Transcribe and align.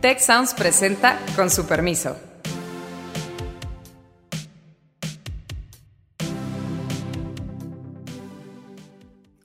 Tech 0.00 0.20
Sounds 0.20 0.54
presenta 0.54 1.18
con 1.34 1.50
su 1.50 1.66
permiso. 1.66 2.16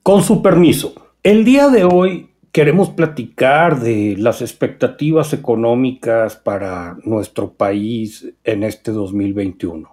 Con 0.03 0.21
su 0.21 0.43
permiso, 0.43 0.93
el 1.23 1.43
día 1.43 1.69
de 1.69 1.85
hoy 1.85 2.29
queremos 2.51 2.91
platicar 2.91 3.79
de 3.79 4.15
las 4.19 4.43
expectativas 4.43 5.33
económicas 5.33 6.35
para 6.35 6.97
nuestro 7.03 7.53
país 7.53 8.31
en 8.43 8.61
este 8.61 8.91
2021. 8.91 9.92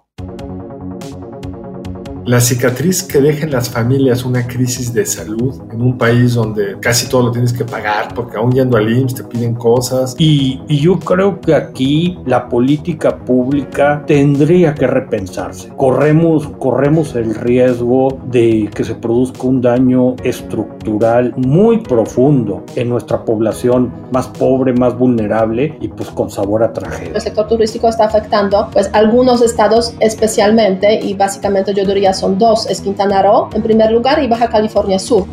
La 2.27 2.41
cicatriz 2.41 3.03
que 3.03 3.21
dejen 3.21 3.51
las 3.51 3.71
familias 3.71 4.25
una 4.25 4.47
crisis 4.47 4.93
de 4.93 5.07
salud 5.07 5.55
en 5.73 5.81
un 5.81 5.97
país 5.97 6.35
donde 6.35 6.77
casi 6.81 7.09
todo 7.09 7.25
lo 7.25 7.33
tienes 7.33 7.53
que 7.53 7.65
pagar 7.65 8.15
porque 8.15 8.37
aún 8.37 8.53
yendo 8.53 8.77
al 8.77 8.91
IMSS 8.91 9.15
te 9.15 9.25
piden 9.25 9.55
cosas. 9.55 10.15
Y, 10.19 10.61
y 10.69 10.79
yo 10.79 10.99
creo 10.99 11.41
que 11.41 11.55
aquí 11.55 12.19
la 12.27 12.49
política 12.49 13.17
pública 13.19 14.05
tendría 14.07 14.75
que 14.75 14.87
repensarse. 14.87 15.71
Corremos, 15.77 16.49
corremos 16.59 17.15
el 17.15 17.35
riesgo 17.35 18.19
de 18.31 18.71
que 18.75 18.85
se 18.85 18.95
produzca 18.95 19.45
un 19.45 19.61
daño 19.61 20.17
estructural 20.23 21.35
muy 21.37 21.79
profundo 21.79 22.65
en 22.77 22.89
nuestra 22.89 23.25
población 23.25 23.93
más 24.13 24.29
pobre, 24.29 24.73
más 24.73 24.97
vulnerable 24.97 25.77
y 25.81 25.89
pues 25.89 26.11
con 26.11 26.31
sabor 26.31 26.63
a 26.63 26.73
tragedia. 26.73 27.13
El 27.15 27.21
sector 27.21 27.49
turístico 27.49 27.89
está 27.89 28.05
afectando 28.05 28.69
pues 28.73 28.91
algunos 28.93 29.43
estados 29.43 29.95
especialmente 30.01 31.01
y 31.03 31.15
básicamente 31.15 31.73
yo 31.75 31.85
diría 31.85 32.10
son 32.13 32.39
dos, 32.39 32.67
es 32.69 32.81
Quintana 32.81 33.23
Roo 33.23 33.51
en 33.55 33.63
primer 33.63 33.91
lugar 33.91 34.23
y 34.23 34.27
Baja 34.27 34.49
California 34.49 34.99
Sur. 34.99 35.27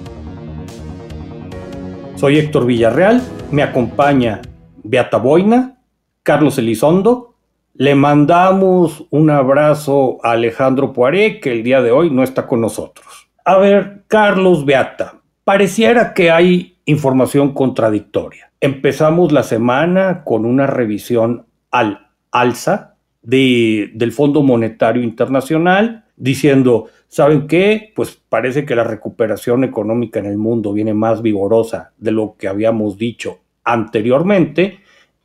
Soy 2.15 2.39
Héctor 2.39 2.65
Villarreal, 2.65 3.21
me 3.51 3.63
acompaña 3.63 4.41
Beata 4.83 5.17
Boina, 5.17 5.77
Carlos 6.23 6.57
Elizondo. 6.57 7.35
Le 7.73 7.93
mandamos 7.93 9.05
un 9.11 9.29
abrazo 9.29 10.17
a 10.23 10.31
Alejandro 10.31 10.93
Poiré, 10.93 11.39
que 11.39 11.51
el 11.51 11.63
día 11.63 11.81
de 11.81 11.91
hoy 11.91 12.09
no 12.09 12.23
está 12.23 12.47
con 12.47 12.59
nosotros. 12.59 13.29
A 13.45 13.57
ver, 13.57 14.03
Carlos 14.07 14.65
Beata, 14.65 15.21
pareciera 15.43 16.13
que 16.13 16.31
hay 16.31 16.79
información 16.85 17.53
contradictoria. 17.53 18.51
Empezamos 18.59 19.31
la 19.31 19.43
semana 19.43 20.23
con 20.23 20.45
una 20.45 20.65
revisión 20.65 21.45
al 21.69 22.07
alza 22.31 22.95
de, 23.21 23.91
del 23.93 24.11
Fondo 24.11 24.41
Monetario 24.41 25.03
Internacional 25.03 26.05
diciendo, 26.17 26.87
¿saben 27.07 27.47
qué? 27.47 27.93
Pues 27.95 28.19
parece 28.27 28.65
que 28.65 28.75
la 28.75 28.83
recuperación 28.83 29.63
económica 29.63 30.19
en 30.19 30.25
el 30.25 30.37
mundo 30.37 30.73
viene 30.73 30.93
más 30.93 31.21
vigorosa 31.21 31.93
de 31.97 32.11
lo 32.11 32.35
que 32.37 32.49
habíamos 32.49 32.97
dicho 32.97 33.39
anteriormente 33.63 34.79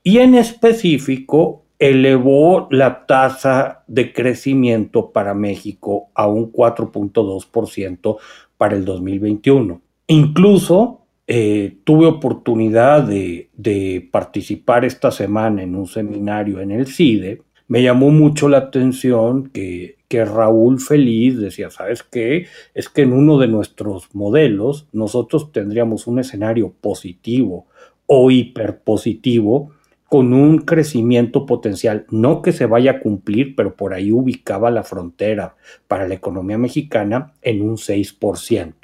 y 0.05 0.19
en 0.19 0.35
específico 0.35 1.65
elevó 1.79 2.69
la 2.71 3.07
tasa 3.07 3.83
de 3.89 4.13
crecimiento 4.13 5.11
para 5.11 5.35
México 5.35 6.11
a 6.15 6.29
un 6.29 6.53
4.2% 6.53 8.19
para 8.57 8.77
el 8.77 8.85
2021. 8.85 9.81
Incluso 10.07 11.01
eh, 11.27 11.79
tuve 11.83 12.07
oportunidad 12.07 13.03
de, 13.03 13.49
de 13.55 14.09
participar 14.13 14.85
esta 14.85 15.11
semana 15.11 15.63
en 15.63 15.75
un 15.75 15.87
seminario 15.87 16.61
en 16.61 16.71
el 16.71 16.87
CIDE. 16.87 17.43
Me 17.73 17.83
llamó 17.83 18.11
mucho 18.11 18.51
la 18.51 18.59
atención 18.59 19.49
que, 19.49 19.97
que 20.07 20.27
Raúl 20.27 20.79
Feliz 20.79 21.39
decía, 21.41 21.71
¿sabes 21.71 22.03
qué? 22.03 22.45
Es 22.75 22.91
que 22.91 23.01
en 23.01 23.15
uno 23.15 23.39
de 23.39 23.49
nuestros 23.49 24.15
modelos 24.15 24.89
nosotros 24.93 25.53
tendríamos 25.53 26.07
un 26.07 26.19
escenario 26.19 26.75
positivo 26.83 27.65
o 28.05 28.31
hiperpositivo 28.31 29.71
con 30.07 30.35
un 30.35 30.59
crecimiento 30.59 31.47
potencial, 31.47 32.05
no 32.11 32.43
que 32.43 32.53
se 32.53 32.67
vaya 32.67 32.91
a 32.91 33.01
cumplir, 33.01 33.57
pero 33.57 33.75
por 33.75 33.95
ahí 33.95 34.13
ubicaba 34.13 34.71
la 34.71 34.83
frontera 34.83 35.57
para 35.89 36.07
la 36.07 36.13
economía 36.13 36.59
mexicana 36.59 37.33
en 37.41 37.63
un 37.63 37.79
6%, 37.79 38.75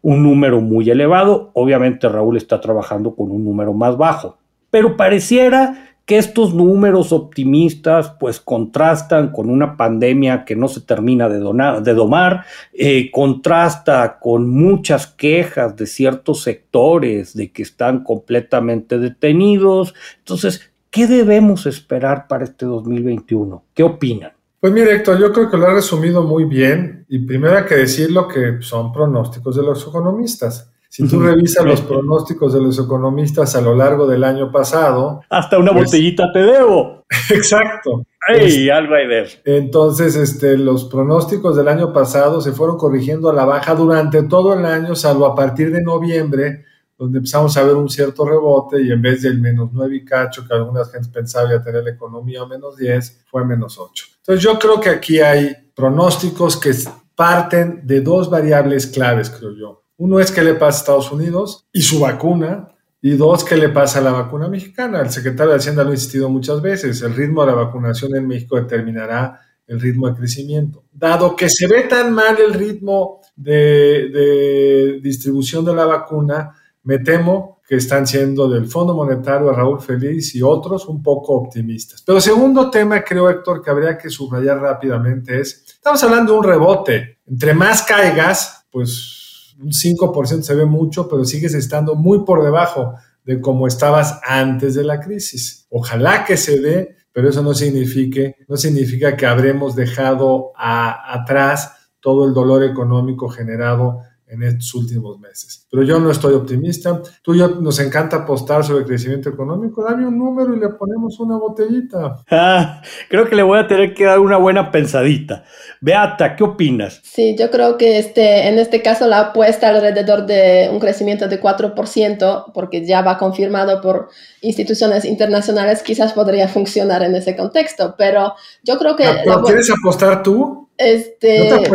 un 0.00 0.22
número 0.22 0.62
muy 0.62 0.88
elevado, 0.88 1.50
obviamente 1.52 2.08
Raúl 2.08 2.38
está 2.38 2.62
trabajando 2.62 3.14
con 3.14 3.30
un 3.30 3.44
número 3.44 3.74
más 3.74 3.98
bajo, 3.98 4.38
pero 4.70 4.96
pareciera 4.96 5.87
que 6.08 6.16
estos 6.16 6.54
números 6.54 7.12
optimistas 7.12 8.14
pues 8.18 8.40
contrastan 8.40 9.30
con 9.30 9.50
una 9.50 9.76
pandemia 9.76 10.46
que 10.46 10.56
no 10.56 10.66
se 10.66 10.80
termina 10.80 11.28
de, 11.28 11.38
de 11.38 11.94
domar, 11.94 12.46
eh, 12.72 13.10
contrasta 13.10 14.18
con 14.18 14.48
muchas 14.48 15.06
quejas 15.06 15.76
de 15.76 15.86
ciertos 15.86 16.42
sectores 16.42 17.34
de 17.34 17.52
que 17.52 17.60
están 17.60 18.04
completamente 18.04 18.98
detenidos. 18.98 19.94
Entonces, 20.20 20.72
¿qué 20.88 21.06
debemos 21.06 21.66
esperar 21.66 22.26
para 22.26 22.44
este 22.44 22.64
2021? 22.64 23.64
¿Qué 23.74 23.82
opinan? 23.82 24.32
Pues 24.60 24.72
mire, 24.72 24.94
Héctor, 24.94 25.20
yo 25.20 25.30
creo 25.30 25.50
que 25.50 25.58
lo 25.58 25.66
ha 25.66 25.74
resumido 25.74 26.22
muy 26.22 26.46
bien 26.46 27.04
y 27.10 27.18
primero 27.18 27.58
hay 27.58 27.66
que 27.66 27.76
decir 27.76 28.10
lo 28.10 28.26
que 28.26 28.62
son 28.62 28.94
pronósticos 28.94 29.56
de 29.56 29.62
los 29.62 29.86
economistas. 29.86 30.72
Si 30.88 31.06
tú 31.06 31.20
revisas 31.20 31.64
los 31.66 31.82
pronósticos 31.82 32.54
de 32.54 32.62
los 32.62 32.78
economistas 32.78 33.54
a 33.54 33.60
lo 33.60 33.74
largo 33.74 34.06
del 34.06 34.24
año 34.24 34.50
pasado. 34.50 35.20
Hasta 35.28 35.58
una 35.58 35.72
pues 35.72 35.86
botellita 35.86 36.32
te 36.32 36.40
debo. 36.40 37.04
Exacto. 37.30 38.06
¡Ey, 38.26 38.68
Alrider! 38.70 39.28
Entonces, 39.44 40.16
este, 40.16 40.56
los 40.56 40.84
pronósticos 40.84 41.56
del 41.56 41.68
año 41.68 41.92
pasado 41.92 42.40
se 42.40 42.52
fueron 42.52 42.76
corrigiendo 42.76 43.28
a 43.28 43.34
la 43.34 43.44
baja 43.44 43.74
durante 43.74 44.22
todo 44.24 44.54
el 44.54 44.64
año, 44.64 44.94
salvo 44.94 45.26
a 45.26 45.34
partir 45.34 45.70
de 45.72 45.82
noviembre, 45.82 46.64
donde 46.96 47.18
empezamos 47.18 47.56
a 47.56 47.62
ver 47.62 47.76
un 47.76 47.88
cierto 47.88 48.26
rebote 48.26 48.82
y 48.82 48.90
en 48.90 49.00
vez 49.00 49.22
del 49.22 49.40
menos 49.40 49.70
9 49.72 49.96
y 49.96 50.04
cacho, 50.04 50.46
que 50.46 50.54
algunas 50.54 50.90
gente 50.90 51.08
pensaba 51.12 51.48
iba 51.50 51.60
a 51.60 51.62
tener 51.62 51.84
la 51.84 51.90
economía 51.90 52.44
menos 52.44 52.76
10, 52.76 53.24
fue 53.30 53.44
menos 53.44 53.78
8. 53.78 54.04
Entonces, 54.18 54.42
yo 54.42 54.58
creo 54.58 54.80
que 54.80 54.90
aquí 54.90 55.20
hay 55.20 55.54
pronósticos 55.74 56.56
que 56.56 56.72
parten 57.14 57.86
de 57.86 58.00
dos 58.00 58.28
variables 58.28 58.86
claves, 58.86 59.30
creo 59.30 59.54
yo. 59.54 59.87
Uno 59.98 60.20
es 60.20 60.30
qué 60.30 60.42
le 60.42 60.54
pasa 60.54 60.78
a 60.78 60.80
Estados 60.80 61.12
Unidos 61.12 61.66
y 61.72 61.82
su 61.82 62.00
vacuna, 62.00 62.68
y 63.00 63.10
dos, 63.10 63.44
qué 63.44 63.56
le 63.56 63.68
pasa 63.68 63.98
a 63.98 64.02
la 64.02 64.12
vacuna 64.12 64.48
mexicana. 64.48 65.00
El 65.00 65.10
secretario 65.10 65.52
de 65.52 65.58
Hacienda 65.58 65.84
lo 65.84 65.90
ha 65.90 65.94
insistido 65.94 66.28
muchas 66.28 66.62
veces, 66.62 67.02
el 67.02 67.14
ritmo 67.14 67.42
de 67.42 67.48
la 67.48 67.54
vacunación 67.54 68.16
en 68.16 68.26
México 68.26 68.56
determinará 68.56 69.40
el 69.66 69.80
ritmo 69.80 70.08
de 70.08 70.16
crecimiento. 70.16 70.84
Dado 70.92 71.36
que 71.36 71.48
se 71.50 71.66
ve 71.66 71.82
tan 71.82 72.12
mal 72.12 72.38
el 72.40 72.54
ritmo 72.54 73.20
de, 73.36 74.08
de 74.10 75.00
distribución 75.02 75.64
de 75.64 75.74
la 75.74 75.84
vacuna, 75.84 76.54
me 76.84 77.00
temo 77.00 77.60
que 77.68 77.76
están 77.76 78.06
siendo 78.06 78.48
del 78.48 78.66
Fondo 78.66 78.94
Monetario 78.94 79.50
a 79.50 79.52
Raúl 79.52 79.80
Feliz 79.80 80.34
y 80.34 80.40
otros 80.40 80.86
un 80.88 81.02
poco 81.02 81.34
optimistas. 81.34 82.02
Pero 82.02 82.18
segundo 82.18 82.70
tema, 82.70 83.02
creo, 83.02 83.28
Héctor, 83.28 83.62
que 83.62 83.70
habría 83.70 83.98
que 83.98 84.08
subrayar 84.08 84.58
rápidamente 84.58 85.38
es, 85.38 85.64
estamos 85.66 86.02
hablando 86.02 86.32
de 86.32 86.38
un 86.38 86.44
rebote. 86.44 87.18
Entre 87.26 87.52
más 87.52 87.82
caigas, 87.82 88.66
pues 88.70 89.17
un 89.58 89.70
5% 89.70 90.42
se 90.42 90.54
ve 90.54 90.66
mucho, 90.66 91.08
pero 91.08 91.24
sigues 91.24 91.54
estando 91.54 91.94
muy 91.94 92.24
por 92.24 92.42
debajo 92.44 92.94
de 93.24 93.40
cómo 93.40 93.66
estabas 93.66 94.20
antes 94.26 94.74
de 94.74 94.84
la 94.84 95.00
crisis. 95.00 95.66
Ojalá 95.70 96.24
que 96.24 96.36
se 96.36 96.60
dé, 96.60 96.96
pero 97.12 97.28
eso 97.28 97.42
no, 97.42 97.54
signifique, 97.54 98.36
no 98.48 98.56
significa 98.56 99.16
que 99.16 99.26
habremos 99.26 99.74
dejado 99.74 100.52
atrás 100.56 101.72
todo 102.00 102.26
el 102.26 102.32
dolor 102.32 102.62
económico 102.62 103.28
generado 103.28 104.00
en 104.30 104.42
estos 104.42 104.74
últimos 104.74 105.18
meses. 105.18 105.66
Pero 105.70 105.82
yo 105.82 105.98
no 105.98 106.10
estoy 106.10 106.34
optimista. 106.34 107.00
Tú 107.22 107.34
y 107.34 107.38
yo 107.38 107.48
nos 107.48 107.78
encanta 107.80 108.18
apostar 108.18 108.64
sobre 108.64 108.84
crecimiento 108.84 109.28
económico. 109.28 109.82
Dame 109.82 110.06
un 110.06 110.18
número 110.18 110.54
y 110.54 110.60
le 110.60 110.68
ponemos 110.70 111.18
una 111.20 111.36
botellita. 111.36 112.22
Ah, 112.30 112.82
creo 113.08 113.28
que 113.28 113.36
le 113.36 113.42
voy 113.42 113.58
a 113.58 113.66
tener 113.66 113.94
que 113.94 114.04
dar 114.04 114.18
una 114.18 114.36
buena 114.36 114.70
pensadita. 114.70 115.44
Beata, 115.80 116.36
¿qué 116.36 116.44
opinas? 116.44 117.00
Sí, 117.02 117.36
yo 117.38 117.50
creo 117.50 117.76
que 117.78 117.98
este, 117.98 118.48
en 118.48 118.58
este 118.58 118.82
caso 118.82 119.06
la 119.06 119.20
apuesta 119.20 119.68
alrededor 119.68 120.26
de 120.26 120.68
un 120.72 120.78
crecimiento 120.78 121.28
de 121.28 121.40
4%, 121.40 122.52
porque 122.52 122.84
ya 122.84 123.02
va 123.02 123.18
confirmado 123.18 123.80
por 123.80 124.08
instituciones 124.40 125.04
internacionales, 125.04 125.82
quizás 125.82 126.12
podría 126.12 126.48
funcionar 126.48 127.02
en 127.02 127.14
ese 127.14 127.36
contexto. 127.36 127.94
Pero 127.96 128.34
yo 128.62 128.78
creo 128.78 128.96
que... 128.96 129.04
¿Pero 129.24 129.42
quieres 129.42 129.70
apostar 129.70 130.22
tú? 130.22 130.67
Este, 130.78 131.68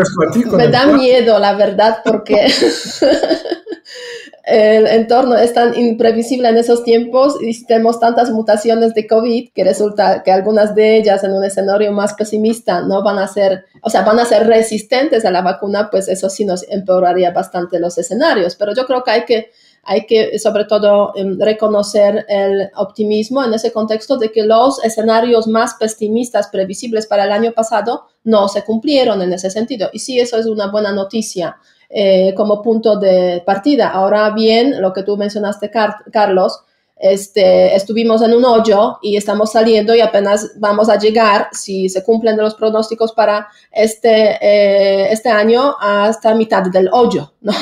me 0.51 0.69
da 0.69 0.87
miedo, 0.87 1.37
la 1.37 1.53
verdad, 1.55 1.99
porque 2.05 2.47
el 4.45 4.87
entorno 4.87 5.35
es 5.35 5.53
tan 5.53 5.77
imprevisible 5.77 6.47
en 6.47 6.55
esos 6.55 6.85
tiempos 6.85 7.35
y 7.41 7.65
tenemos 7.65 7.99
tantas 7.99 8.31
mutaciones 8.31 8.93
de 8.93 9.05
COVID 9.05 9.51
que 9.53 9.63
resulta 9.65 10.23
que 10.23 10.31
algunas 10.31 10.73
de 10.73 10.95
ellas 10.95 11.21
en 11.25 11.33
un 11.33 11.43
escenario 11.43 11.91
más 11.91 12.13
pesimista 12.13 12.81
no 12.81 13.03
van 13.03 13.19
a 13.19 13.27
ser, 13.27 13.65
o 13.81 13.89
sea, 13.89 14.03
van 14.03 14.19
a 14.19 14.25
ser 14.25 14.47
resistentes 14.47 15.25
a 15.25 15.31
la 15.31 15.41
vacuna, 15.41 15.89
pues 15.91 16.07
eso 16.07 16.29
sí 16.29 16.45
nos 16.45 16.63
empeoraría 16.69 17.31
bastante 17.31 17.79
los 17.79 17.97
escenarios. 17.97 18.55
Pero 18.55 18.73
yo 18.73 18.85
creo 18.85 19.03
que 19.03 19.11
hay 19.11 19.25
que 19.25 19.51
hay 19.83 20.05
que 20.05 20.39
sobre 20.39 20.65
todo 20.65 21.11
em, 21.15 21.37
reconocer 21.39 22.25
el 22.29 22.69
optimismo 22.75 23.43
en 23.43 23.53
ese 23.53 23.71
contexto 23.71 24.17
de 24.17 24.31
que 24.31 24.43
los 24.43 24.83
escenarios 24.83 25.47
más 25.47 25.75
pesimistas 25.75 26.47
previsibles 26.47 27.05
para 27.05 27.25
el 27.25 27.31
año 27.31 27.51
pasado 27.51 28.05
no 28.23 28.47
se 28.47 28.63
cumplieron 28.63 29.21
en 29.21 29.33
ese 29.33 29.49
sentido. 29.49 29.89
Y 29.91 29.99
sí, 29.99 30.19
eso 30.19 30.37
es 30.37 30.45
una 30.45 30.71
buena 30.71 30.93
noticia 30.93 31.57
eh, 31.89 32.33
como 32.35 32.61
punto 32.61 32.97
de 32.97 33.43
partida. 33.45 33.89
Ahora 33.89 34.29
bien, 34.31 34.81
lo 34.81 34.93
que 34.93 35.03
tú 35.03 35.17
mencionaste, 35.17 35.69
Carlos, 35.69 36.61
este, 37.03 37.75
estuvimos 37.75 38.21
en 38.21 38.33
un 38.33 38.45
hoyo 38.45 38.97
y 39.01 39.17
estamos 39.17 39.51
saliendo 39.51 39.93
y 39.93 39.99
apenas 39.99 40.53
vamos 40.55 40.87
a 40.87 40.97
llegar, 40.97 41.49
si 41.51 41.89
se 41.89 42.01
cumplen 42.01 42.37
los 42.37 42.55
pronósticos 42.55 43.11
para 43.11 43.49
este, 43.73 44.37
eh, 44.41 45.11
este 45.11 45.29
año, 45.29 45.75
hasta 45.81 46.33
mitad 46.33 46.63
del 46.63 46.87
hoyo, 46.93 47.33
¿no? 47.41 47.53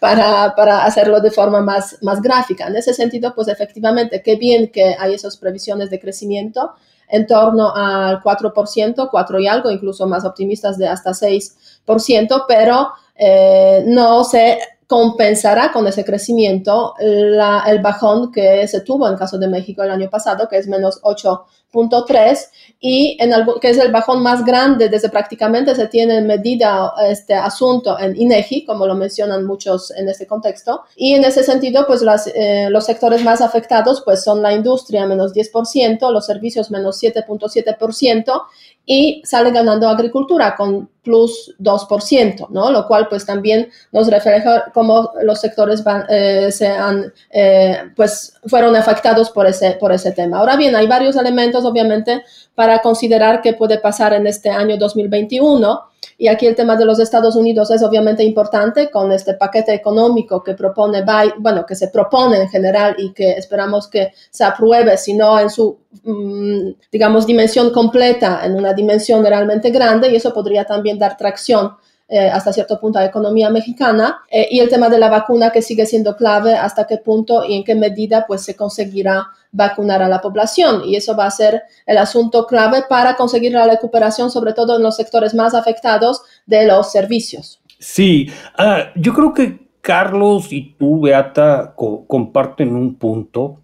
para, 0.00 0.52
para, 0.56 0.84
hacerlo 0.84 1.20
de 1.20 1.30
forma 1.30 1.60
más, 1.60 1.96
más 2.02 2.20
gráfica. 2.20 2.66
En 2.66 2.74
ese 2.74 2.92
sentido, 2.92 3.36
pues 3.36 3.46
efectivamente, 3.46 4.20
qué 4.20 4.34
bien 4.34 4.72
que 4.72 4.96
hay 4.98 5.14
esas 5.14 5.36
previsiones 5.36 5.88
de 5.88 6.00
crecimiento 6.00 6.72
en 7.08 7.24
torno 7.28 7.72
al 7.72 8.20
4%, 8.20 9.08
4 9.08 9.38
y 9.38 9.46
algo, 9.46 9.70
incluso 9.70 10.08
más 10.08 10.24
optimistas 10.24 10.76
de 10.76 10.88
hasta 10.88 11.10
6%, 11.12 12.44
pero 12.48 12.88
eh, 13.14 13.84
no 13.86 14.24
se 14.24 14.58
compensará 14.86 15.72
con 15.72 15.86
ese 15.88 16.04
crecimiento 16.04 16.94
el 16.98 17.80
bajón 17.82 18.30
que 18.30 18.66
se 18.68 18.82
tuvo 18.82 19.08
en 19.08 19.16
caso 19.16 19.36
de 19.36 19.48
México 19.48 19.82
el 19.82 19.90
año 19.90 20.08
pasado, 20.08 20.48
que 20.48 20.58
es 20.58 20.68
menos 20.68 21.02
8.3, 21.02 22.38
y 22.78 23.16
en 23.20 23.32
que 23.60 23.70
es 23.70 23.78
el 23.78 23.90
bajón 23.90 24.22
más 24.22 24.44
grande 24.44 24.88
desde 24.88 25.08
prácticamente 25.08 25.74
se 25.74 25.88
tiene 25.88 26.20
medida 26.20 26.92
este 27.04 27.34
asunto 27.34 27.98
en 27.98 28.14
INEGI, 28.16 28.64
como 28.64 28.86
lo 28.86 28.94
mencionan 28.94 29.44
muchos 29.44 29.90
en 29.90 30.08
este 30.08 30.26
contexto. 30.26 30.82
Y 30.94 31.14
en 31.14 31.24
ese 31.24 31.42
sentido, 31.42 31.84
pues 31.86 32.02
las, 32.02 32.28
eh, 32.28 32.68
los 32.70 32.86
sectores 32.86 33.24
más 33.24 33.40
afectados 33.40 34.02
pues 34.04 34.22
son 34.22 34.40
la 34.40 34.52
industria 34.52 35.04
menos 35.06 35.34
10%, 35.34 36.12
los 36.12 36.26
servicios 36.26 36.70
menos 36.70 37.02
7.7% 37.02 38.42
y 38.86 39.20
sale 39.24 39.50
ganando 39.50 39.88
agricultura 39.88 40.54
con 40.54 40.88
plus 41.02 41.54
2%, 41.60 42.48
¿no? 42.50 42.70
Lo 42.70 42.86
cual 42.86 43.08
pues 43.08 43.26
también 43.26 43.68
nos 43.90 44.08
refleja 44.08 44.70
cómo 44.72 45.10
los 45.22 45.40
sectores 45.40 45.82
van, 45.82 46.04
eh, 46.08 46.50
se 46.52 46.68
han, 46.68 47.12
eh, 47.30 47.90
pues 47.96 48.34
fueron 48.46 48.76
afectados 48.76 49.30
por 49.30 49.46
ese, 49.46 49.72
por 49.72 49.92
ese 49.92 50.12
tema. 50.12 50.38
Ahora 50.38 50.56
bien, 50.56 50.76
hay 50.76 50.86
varios 50.86 51.16
elementos 51.16 51.64
obviamente 51.64 52.22
para 52.54 52.80
considerar 52.80 53.42
qué 53.42 53.54
puede 53.54 53.78
pasar 53.78 54.12
en 54.14 54.28
este 54.28 54.50
año 54.50 54.76
2021 54.76 55.80
y 56.18 56.28
aquí 56.28 56.46
el 56.46 56.54
tema 56.54 56.76
de 56.76 56.84
los 56.84 56.98
Estados 56.98 57.36
Unidos 57.36 57.70
es 57.70 57.82
obviamente 57.82 58.24
importante 58.24 58.90
con 58.90 59.12
este 59.12 59.34
paquete 59.34 59.74
económico 59.74 60.42
que 60.42 60.54
propone, 60.54 61.04
bueno, 61.38 61.64
que 61.66 61.74
se 61.74 61.88
propone 61.88 62.40
en 62.42 62.48
general 62.48 62.94
y 62.98 63.12
que 63.12 63.32
esperamos 63.32 63.88
que 63.88 64.12
se 64.30 64.44
apruebe, 64.44 64.96
si 64.96 65.14
no 65.14 65.38
en 65.38 65.50
su, 65.50 65.78
mm, 66.02 66.70
digamos, 66.90 67.26
dimensión 67.26 67.70
completa, 67.70 68.42
en 68.44 68.54
una 68.54 68.72
dimensión 68.72 69.24
realmente 69.24 69.70
grande 69.70 70.10
y 70.10 70.16
eso 70.16 70.32
podría 70.32 70.64
también 70.64 70.98
dar 70.98 71.16
tracción 71.16 71.72
eh, 72.08 72.28
hasta 72.28 72.52
cierto 72.52 72.78
punto 72.78 73.00
la 73.00 73.06
economía 73.06 73.50
mexicana 73.50 74.20
eh, 74.30 74.46
y 74.50 74.60
el 74.60 74.68
tema 74.68 74.88
de 74.88 74.98
la 74.98 75.08
vacuna 75.08 75.50
que 75.50 75.60
sigue 75.60 75.86
siendo 75.86 76.16
clave 76.16 76.54
hasta 76.54 76.86
qué 76.86 76.98
punto 76.98 77.44
y 77.44 77.54
en 77.54 77.64
qué 77.64 77.74
medida 77.74 78.26
pues 78.28 78.42
se 78.42 78.54
conseguirá 78.54 79.26
vacunar 79.50 80.02
a 80.02 80.08
la 80.08 80.20
población 80.20 80.82
y 80.84 80.94
eso 80.94 81.16
va 81.16 81.26
a 81.26 81.30
ser 81.32 81.62
el 81.84 81.98
asunto 81.98 82.46
clave 82.46 82.84
para 82.88 83.16
conseguir 83.16 83.52
la 83.52 83.66
recuperación 83.66 84.30
sobre 84.30 84.52
todo 84.52 84.76
en 84.76 84.84
los 84.84 84.94
sectores 84.94 85.34
más 85.34 85.52
afectados 85.52 86.22
de 86.46 86.66
los 86.66 86.92
servicios. 86.92 87.60
Sí, 87.80 88.30
ah, 88.56 88.92
yo 88.94 89.12
creo 89.12 89.34
que 89.34 89.66
Carlos 89.80 90.52
y 90.52 90.74
tú, 90.78 91.00
Beata, 91.00 91.74
comparten 91.76 92.74
un 92.74 92.96
punto. 92.96 93.62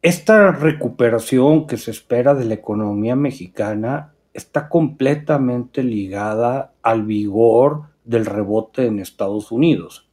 Esta 0.00 0.50
recuperación 0.50 1.66
que 1.66 1.76
se 1.76 1.90
espera 1.90 2.34
de 2.34 2.44
la 2.44 2.54
economía 2.54 3.16
mexicana 3.16 4.12
está 4.38 4.68
completamente 4.68 5.82
ligada 5.82 6.72
al 6.82 7.02
vigor 7.04 7.90
del 8.04 8.24
rebote 8.24 8.86
en 8.86 9.00
Estados 9.00 9.52
Unidos. 9.52 10.08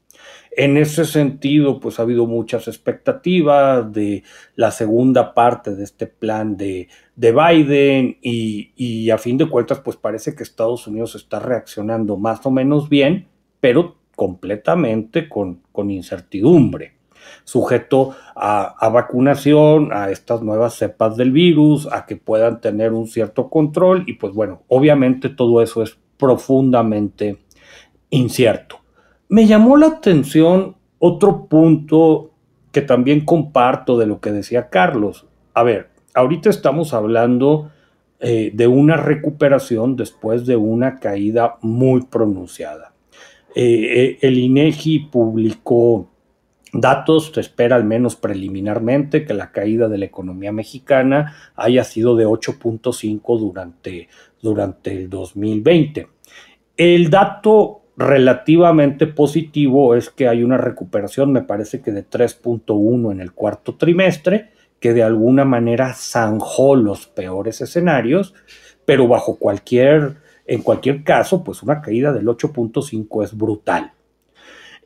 En 0.57 0.77
ese 0.77 1.05
sentido, 1.05 1.79
pues 1.79 1.99
ha 1.99 2.03
habido 2.03 2.27
muchas 2.27 2.67
expectativas 2.67 3.91
de 3.91 4.23
la 4.55 4.71
segunda 4.71 5.33
parte 5.33 5.75
de 5.75 5.83
este 5.83 6.07
plan 6.07 6.55
de, 6.55 6.87
Biden 7.15 8.17
y, 8.21 9.09
a 9.09 9.17
fin 9.17 9.37
de 9.37 9.49
cuentas, 9.49 9.79
pues 9.79 9.97
parece 9.97 10.33
que 10.33 10.43
Estados 10.43 10.87
Unidos 10.87 11.15
está 11.15 11.39
reaccionando 11.39 12.17
más 12.17 12.45
o 12.45 12.51
menos 12.51 12.89
bien, 12.89 13.27
pero 13.59 13.97
completamente 14.15 15.27
con, 15.27 15.61
con 15.73 15.91
incertidumbre 15.91 16.94
sujeto 17.43 18.15
a, 18.35 18.89
vacunación, 18.89 19.91
a 19.93 20.09
estas 20.09 20.41
nuevas 20.41 20.75
cepas 20.75 21.17
del 21.17 21.31
virus, 21.31 21.87
a 21.91 22.05
que 22.05 22.15
puedan 22.15 22.61
tener 22.61 22.93
un 22.93 23.07
cierto 23.07 23.49
control 23.49 24.03
y 24.07 24.13
pues 24.13 24.33
bueno, 24.33 24.63
obviamente 24.67 25.29
todo 25.29 25.61
eso 25.61 25.83
es 25.83 25.97
profundamente 26.17 27.37
incierto. 28.09 28.79
Me 29.29 29.47
llamó 29.47 29.77
la 29.77 29.87
atención 29.87 30.75
otro 30.99 31.47
punto 31.47 32.31
que 32.71 32.81
también 32.81 33.25
comparto 33.25 33.97
de 33.97 34.05
lo 34.05 34.19
que 34.19 34.31
decía 34.31 34.69
Carlos. 34.69 35.25
A 35.53 35.63
ver, 35.63 35.89
ahorita 36.13 36.49
estamos 36.49 36.93
hablando 36.93 37.71
eh, 38.19 38.51
de 38.53 38.67
una 38.67 38.97
recuperación 38.97 39.95
después 39.95 40.45
de 40.45 40.55
una 40.55 40.99
caída 40.99 41.57
muy 41.61 42.01
pronunciada. 42.03 42.93
Eh, 43.55 43.63
eh, 43.63 44.17
el 44.21 44.37
INEGI 44.37 44.99
publicó 45.11 46.09
datos, 46.81 47.31
se 47.33 47.41
espera 47.41 47.75
al 47.75 47.83
menos 47.83 48.15
preliminarmente 48.15 49.25
que 49.25 49.33
la 49.33 49.51
caída 49.51 49.87
de 49.87 49.97
la 49.97 50.05
economía 50.05 50.51
mexicana 50.51 51.35
haya 51.55 51.83
sido 51.83 52.15
de 52.15 52.25
8.5 52.25 53.39
durante, 53.39 54.09
durante 54.41 54.91
el 54.91 55.09
2020. 55.09 56.07
El 56.77 57.09
dato 57.09 57.81
relativamente 57.97 59.07
positivo 59.07 59.95
es 59.95 60.09
que 60.09 60.27
hay 60.27 60.43
una 60.43 60.57
recuperación, 60.57 61.31
me 61.31 61.41
parece 61.41 61.81
que 61.81 61.91
de 61.91 62.07
3.1 62.07 63.11
en 63.11 63.21
el 63.21 63.31
cuarto 63.31 63.75
trimestre, 63.75 64.51
que 64.79 64.93
de 64.93 65.03
alguna 65.03 65.45
manera 65.45 65.93
zanjó 65.93 66.75
los 66.75 67.07
peores 67.07 67.61
escenarios, 67.61 68.33
pero 68.85 69.07
bajo 69.07 69.37
cualquier, 69.37 70.17
en 70.45 70.61
cualquier 70.61 71.03
caso, 71.03 71.43
pues 71.43 71.63
una 71.63 71.81
caída 71.81 72.11
del 72.11 72.27
8.5 72.27 73.23
es 73.23 73.35
brutal. 73.35 73.93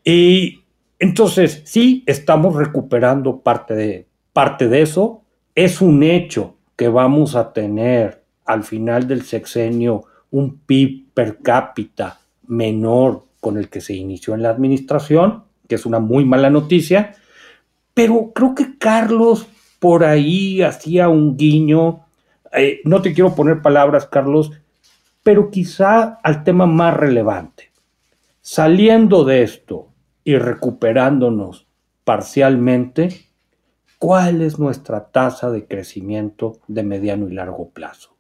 Y 0.03 0.63
entonces, 0.99 1.61
sí, 1.63 2.03
estamos 2.05 2.55
recuperando 2.55 3.39
parte 3.39 3.73
de, 3.73 4.07
parte 4.33 4.67
de 4.67 4.81
eso. 4.81 5.23
Es 5.55 5.81
un 5.81 6.03
hecho 6.03 6.57
que 6.75 6.89
vamos 6.89 7.35
a 7.35 7.53
tener 7.53 8.23
al 8.45 8.63
final 8.63 9.07
del 9.07 9.23
sexenio 9.23 10.03
un 10.31 10.59
PIB 10.59 11.13
per 11.13 11.39
cápita 11.39 12.19
menor 12.47 13.23
con 13.39 13.57
el 13.57 13.69
que 13.69 13.79
se 13.79 13.93
inició 13.93 14.33
en 14.33 14.43
la 14.43 14.49
administración, 14.49 15.43
que 15.67 15.75
es 15.75 15.85
una 15.85 15.99
muy 15.99 16.25
mala 16.25 16.49
noticia, 16.49 17.15
pero 17.93 18.31
creo 18.33 18.53
que 18.53 18.77
Carlos 18.77 19.47
por 19.79 20.03
ahí 20.03 20.61
hacía 20.61 21.07
un 21.07 21.37
guiño, 21.37 22.05
eh, 22.51 22.81
no 22.83 23.01
te 23.01 23.13
quiero 23.13 23.33
poner 23.33 23.61
palabras, 23.61 24.07
Carlos, 24.07 24.51
pero 25.23 25.49
quizá 25.49 26.19
al 26.23 26.43
tema 26.43 26.65
más 26.65 26.95
relevante. 26.97 27.71
Saliendo 28.41 29.23
de 29.23 29.43
esto, 29.43 29.88
y 30.29 30.37
recuperándonos 30.37 31.65
parcialmente, 32.03 33.25
¿cuál 33.97 34.43
es 34.43 34.59
nuestra 34.59 35.05
tasa 35.05 35.49
de 35.49 35.65
crecimiento 35.65 36.59
de 36.67 36.83
mediano 36.83 37.27
y 37.27 37.33
largo 37.33 37.71
plazo? 37.71 38.15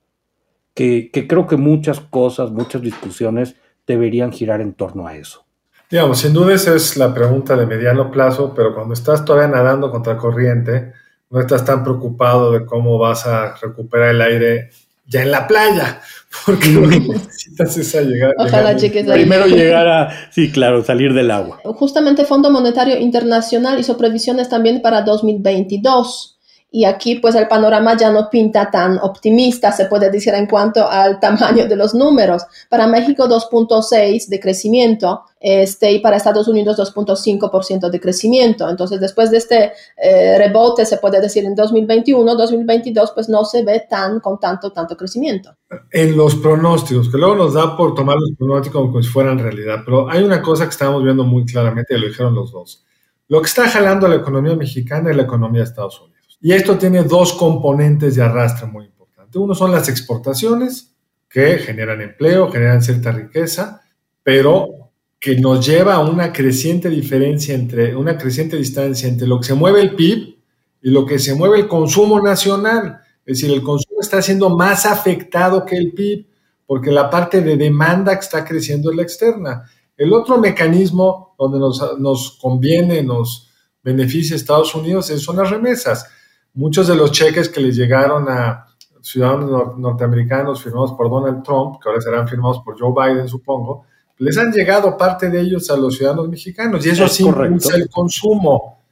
Que, 0.73 1.11
creo 1.11 1.45
que 1.45 1.55
muchas 1.55 1.99
cosas, 1.99 2.49
muchas 2.49 2.81
discusiones 2.81 3.57
deberían 3.85 4.31
girar 4.31 4.59
en 4.59 4.73
torno 4.73 5.05
a 5.05 5.17
eso. 5.17 5.45
Digamos, 5.87 6.17
sin 6.17 6.33
duda 6.33 6.55
esa 6.55 6.73
es 6.73 6.97
la 6.97 7.13
pregunta 7.13 7.55
de 7.55 7.67
mediano 7.67 8.09
plazo, 8.09 8.55
pero 8.55 8.73
cuando 8.73 8.95
estás 8.95 9.23
todavía 9.23 9.55
nadando 9.55 9.91
contra 9.91 10.17
corriente, 10.17 10.93
no 11.29 11.39
estás 11.39 11.63
tan 11.63 11.83
preocupado 11.83 12.51
de 12.53 12.65
cómo 12.65 12.97
vas 12.97 13.27
a 13.27 13.53
recuperar 13.57 14.15
el 14.15 14.21
aire 14.23 14.71
ya 15.09 15.23
en 15.23 15.31
la 15.31 15.47
playa, 15.47 16.01
porque 16.45 16.69
lo 16.69 16.87
que 16.87 16.99
necesitas 16.99 17.75
es 17.77 17.95
llegar. 17.95 18.35
Ojalá 18.37 18.75
Primero 18.75 19.47
llegar 19.47 19.87
a, 19.87 20.31
sí, 20.31 20.51
claro, 20.51 20.83
salir 20.83 21.13
del 21.13 21.31
agua. 21.31 21.59
Justamente 21.63 22.23
Fondo 22.23 22.49
Monetario 22.51 22.97
Internacional 22.97 23.79
hizo 23.79 23.97
previsiones 23.97 24.47
también 24.47 24.81
para 24.81 25.01
2022 25.01 26.38
y 26.71 26.85
aquí 26.85 27.15
pues 27.15 27.33
el 27.35 27.47
panorama 27.47 27.97
ya 27.97 28.11
no 28.11 28.29
pinta 28.29 28.69
tan 28.69 28.99
optimista, 28.99 29.71
se 29.71 29.85
puede 29.85 30.11
decir 30.11 30.33
en 30.35 30.45
cuanto 30.45 30.87
al 30.87 31.19
tamaño 31.21 31.67
de 31.67 31.75
los 31.75 31.95
números. 31.95 32.43
Para 32.69 32.87
México 32.87 33.27
2.6 33.27 34.27
de 34.27 34.39
crecimiento 34.39 35.23
este, 35.39 35.91
y 35.91 35.99
para 35.99 36.17
Estados 36.17 36.47
Unidos 36.47 36.77
2.5% 36.77 37.89
de 37.89 37.99
crecimiento. 37.99 38.69
Entonces 38.69 38.99
después 38.99 39.31
de 39.31 39.37
este 39.37 39.71
eh, 39.97 40.37
rebote 40.37 40.85
se 40.85 40.97
puede 40.97 41.19
decir 41.19 41.43
en 41.45 41.55
2021, 41.55 42.35
2022 42.35 43.11
pues 43.13 43.29
no 43.29 43.45
se 43.45 43.63
ve 43.63 43.85
tan 43.89 44.19
con 44.19 44.39
tanto, 44.39 44.71
tanto 44.71 44.95
crecimiento. 44.95 45.55
En 45.91 46.15
los 46.15 46.35
pronósticos, 46.35 47.09
que 47.09 47.17
luego 47.17 47.35
nos 47.35 47.53
da 47.55 47.75
por 47.75 47.95
tomar 47.95 48.17
los 48.19 48.31
pronósticos 48.37 48.81
como 48.81 49.01
si 49.01 49.09
fueran 49.09 49.39
realidad, 49.39 49.79
pero 49.83 50.09
hay 50.09 50.23
una 50.23 50.41
cosa 50.41 50.65
que 50.65 50.71
estamos 50.71 51.03
viendo 51.03 51.23
muy 51.23 51.45
claramente 51.45 51.95
y 51.95 51.99
lo 51.99 52.07
dijeron 52.07 52.35
los 52.35 52.51
dos. 52.51 52.85
Lo 53.27 53.41
que 53.41 53.47
está 53.47 53.69
jalando 53.69 54.07
la 54.07 54.15
economía 54.15 54.55
mexicana 54.55 55.09
es 55.11 55.15
la 55.15 55.23
economía 55.23 55.61
de 55.61 55.67
Estados 55.67 55.99
Unidos. 56.01 56.18
Y 56.41 56.53
esto 56.53 56.77
tiene 56.77 57.03
dos 57.03 57.33
componentes 57.33 58.15
de 58.15 58.23
arrastre 58.23 58.67
muy 58.67 58.85
importantes. 58.85 59.35
Uno 59.35 59.53
son 59.53 59.71
las 59.71 59.89
exportaciones, 59.89 60.95
que 61.29 61.59
generan 61.59 62.01
empleo, 62.01 62.51
generan 62.51 62.81
cierta 62.81 63.11
riqueza, 63.11 63.81
pero 64.23 64.91
que 65.19 65.35
nos 65.35 65.65
lleva 65.65 65.95
a 65.95 65.99
una 65.99 66.31
creciente 66.31 66.89
diferencia 66.89 67.53
entre, 67.53 67.95
una 67.95 68.17
creciente 68.17 68.57
distancia 68.57 69.07
entre 69.07 69.27
lo 69.27 69.39
que 69.39 69.47
se 69.47 69.53
mueve 69.53 69.81
el 69.81 69.95
PIB 69.95 70.37
y 70.81 70.89
lo 70.89 71.05
que 71.05 71.19
se 71.19 71.35
mueve 71.35 71.59
el 71.59 71.67
consumo 71.67 72.19
nacional. 72.21 73.01
Es 73.25 73.39
decir, 73.41 73.53
el 73.53 73.61
consumo 73.61 73.99
está 74.01 74.21
siendo 74.21 74.49
más 74.49 74.85
afectado 74.85 75.65
que 75.65 75.75
el 75.75 75.91
PIB 75.93 76.25
porque 76.65 76.91
la 76.91 77.09
parte 77.09 77.41
de 77.41 77.57
demanda 77.57 78.13
que 78.13 78.21
está 78.21 78.45
creciendo 78.45 78.89
es 78.89 78.95
la 78.95 79.03
externa. 79.03 79.63
El 79.97 80.13
otro 80.13 80.37
mecanismo 80.37 81.35
donde 81.37 81.59
nos, 81.59 82.37
conviene, 82.39 83.03
nos 83.03 83.49
beneficia 83.83 84.35
Estados 84.35 84.73
Unidos 84.73 85.07
son 85.07 85.37
las 85.37 85.49
remesas. 85.49 86.07
Muchos 86.53 86.87
de 86.87 86.95
los 86.95 87.11
cheques 87.11 87.49
que 87.49 87.61
les 87.61 87.75
llegaron 87.75 88.27
a 88.29 88.65
ciudadanos 89.01 89.77
norteamericanos 89.77 90.63
firmados 90.63 90.93
por 90.93 91.09
Donald 91.09 91.43
Trump, 91.43 91.81
que 91.81 91.89
ahora 91.89 92.01
serán 92.01 92.27
firmados 92.27 92.59
por 92.63 92.79
Joe 92.79 92.93
Biden, 92.93 93.27
supongo, 93.27 93.85
les 94.17 94.37
han 94.37 94.51
llegado 94.51 94.97
parte 94.97 95.29
de 95.29 95.39
ellos 95.39 95.69
a 95.69 95.77
los 95.77 95.95
ciudadanos 95.95 96.27
mexicanos 96.27 96.85
y 96.85 96.89
eso 96.89 97.07
sí 97.07 97.23
impulsa 97.23 97.75
el 97.75 97.89
consumo. 97.89 98.83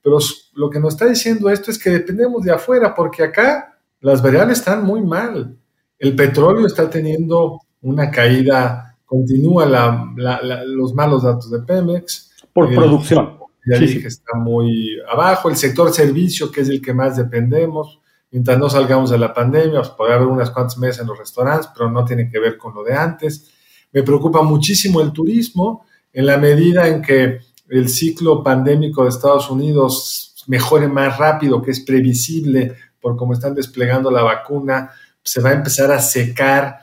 Pero 0.00 0.18
lo 0.54 0.70
que 0.70 0.78
nos 0.78 0.94
está 0.94 1.06
diciendo 1.06 1.50
esto 1.50 1.72
es 1.72 1.78
que 1.78 1.90
dependemos 1.90 2.44
de 2.44 2.52
afuera, 2.52 2.94
porque 2.94 3.24
acá 3.24 3.76
las 4.00 4.22
variables 4.22 4.58
están 4.58 4.84
muy 4.84 5.02
mal. 5.02 5.56
El 5.98 6.14
petróleo 6.14 6.66
está 6.66 6.88
teniendo 6.88 7.60
una 7.82 8.10
caída, 8.10 8.96
continúa 9.04 9.66
los 9.66 10.94
malos 10.94 11.24
datos 11.24 11.50
de 11.50 11.58
Pemex. 11.60 12.30
Por 12.52 12.72
eh, 12.72 12.76
producción. 12.76 13.38
Ya 13.66 13.78
dije 13.78 14.00
que 14.00 14.08
está 14.08 14.38
muy 14.38 14.96
abajo. 15.10 15.48
El 15.48 15.56
sector 15.56 15.92
servicio, 15.92 16.50
que 16.50 16.60
es 16.60 16.68
el 16.68 16.80
que 16.80 16.94
más 16.94 17.16
dependemos, 17.16 18.00
mientras 18.30 18.58
no 18.58 18.70
salgamos 18.70 19.10
de 19.10 19.18
la 19.18 19.34
pandemia, 19.34 19.80
pues 19.80 19.90
puede 19.90 20.14
haber 20.14 20.28
unas 20.28 20.50
cuantas 20.50 20.78
meses 20.78 21.02
en 21.02 21.08
los 21.08 21.18
restaurantes, 21.18 21.68
pero 21.76 21.90
no 21.90 22.04
tiene 22.04 22.30
que 22.30 22.38
ver 22.38 22.56
con 22.56 22.74
lo 22.74 22.84
de 22.84 22.94
antes. 22.94 23.50
Me 23.92 24.02
preocupa 24.02 24.42
muchísimo 24.42 25.00
el 25.00 25.12
turismo 25.12 25.84
en 26.12 26.26
la 26.26 26.36
medida 26.36 26.86
en 26.86 27.02
que 27.02 27.40
el 27.68 27.88
ciclo 27.88 28.42
pandémico 28.42 29.02
de 29.02 29.10
Estados 29.10 29.50
Unidos 29.50 30.44
mejore 30.46 30.88
más 30.88 31.18
rápido, 31.18 31.60
que 31.60 31.72
es 31.72 31.80
previsible 31.80 32.76
por 33.00 33.16
cómo 33.16 33.32
están 33.32 33.54
desplegando 33.54 34.10
la 34.10 34.22
vacuna, 34.22 34.90
se 35.22 35.40
va 35.40 35.50
a 35.50 35.54
empezar 35.54 35.90
a 35.90 35.98
secar 36.00 36.78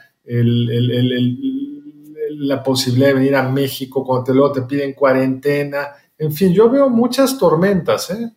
la 2.29 2.63
posibilidad 2.63 3.07
de 3.07 3.13
venir 3.13 3.35
a 3.35 3.49
México 3.49 4.03
cuando 4.03 4.25
te, 4.25 4.33
luego 4.33 4.51
te 4.51 4.61
piden 4.63 4.93
cuarentena. 4.93 5.87
En 6.17 6.31
fin, 6.31 6.53
yo 6.53 6.69
veo 6.69 6.89
muchas 6.89 7.37
tormentas. 7.37 8.09
¿eh? 8.11 8.31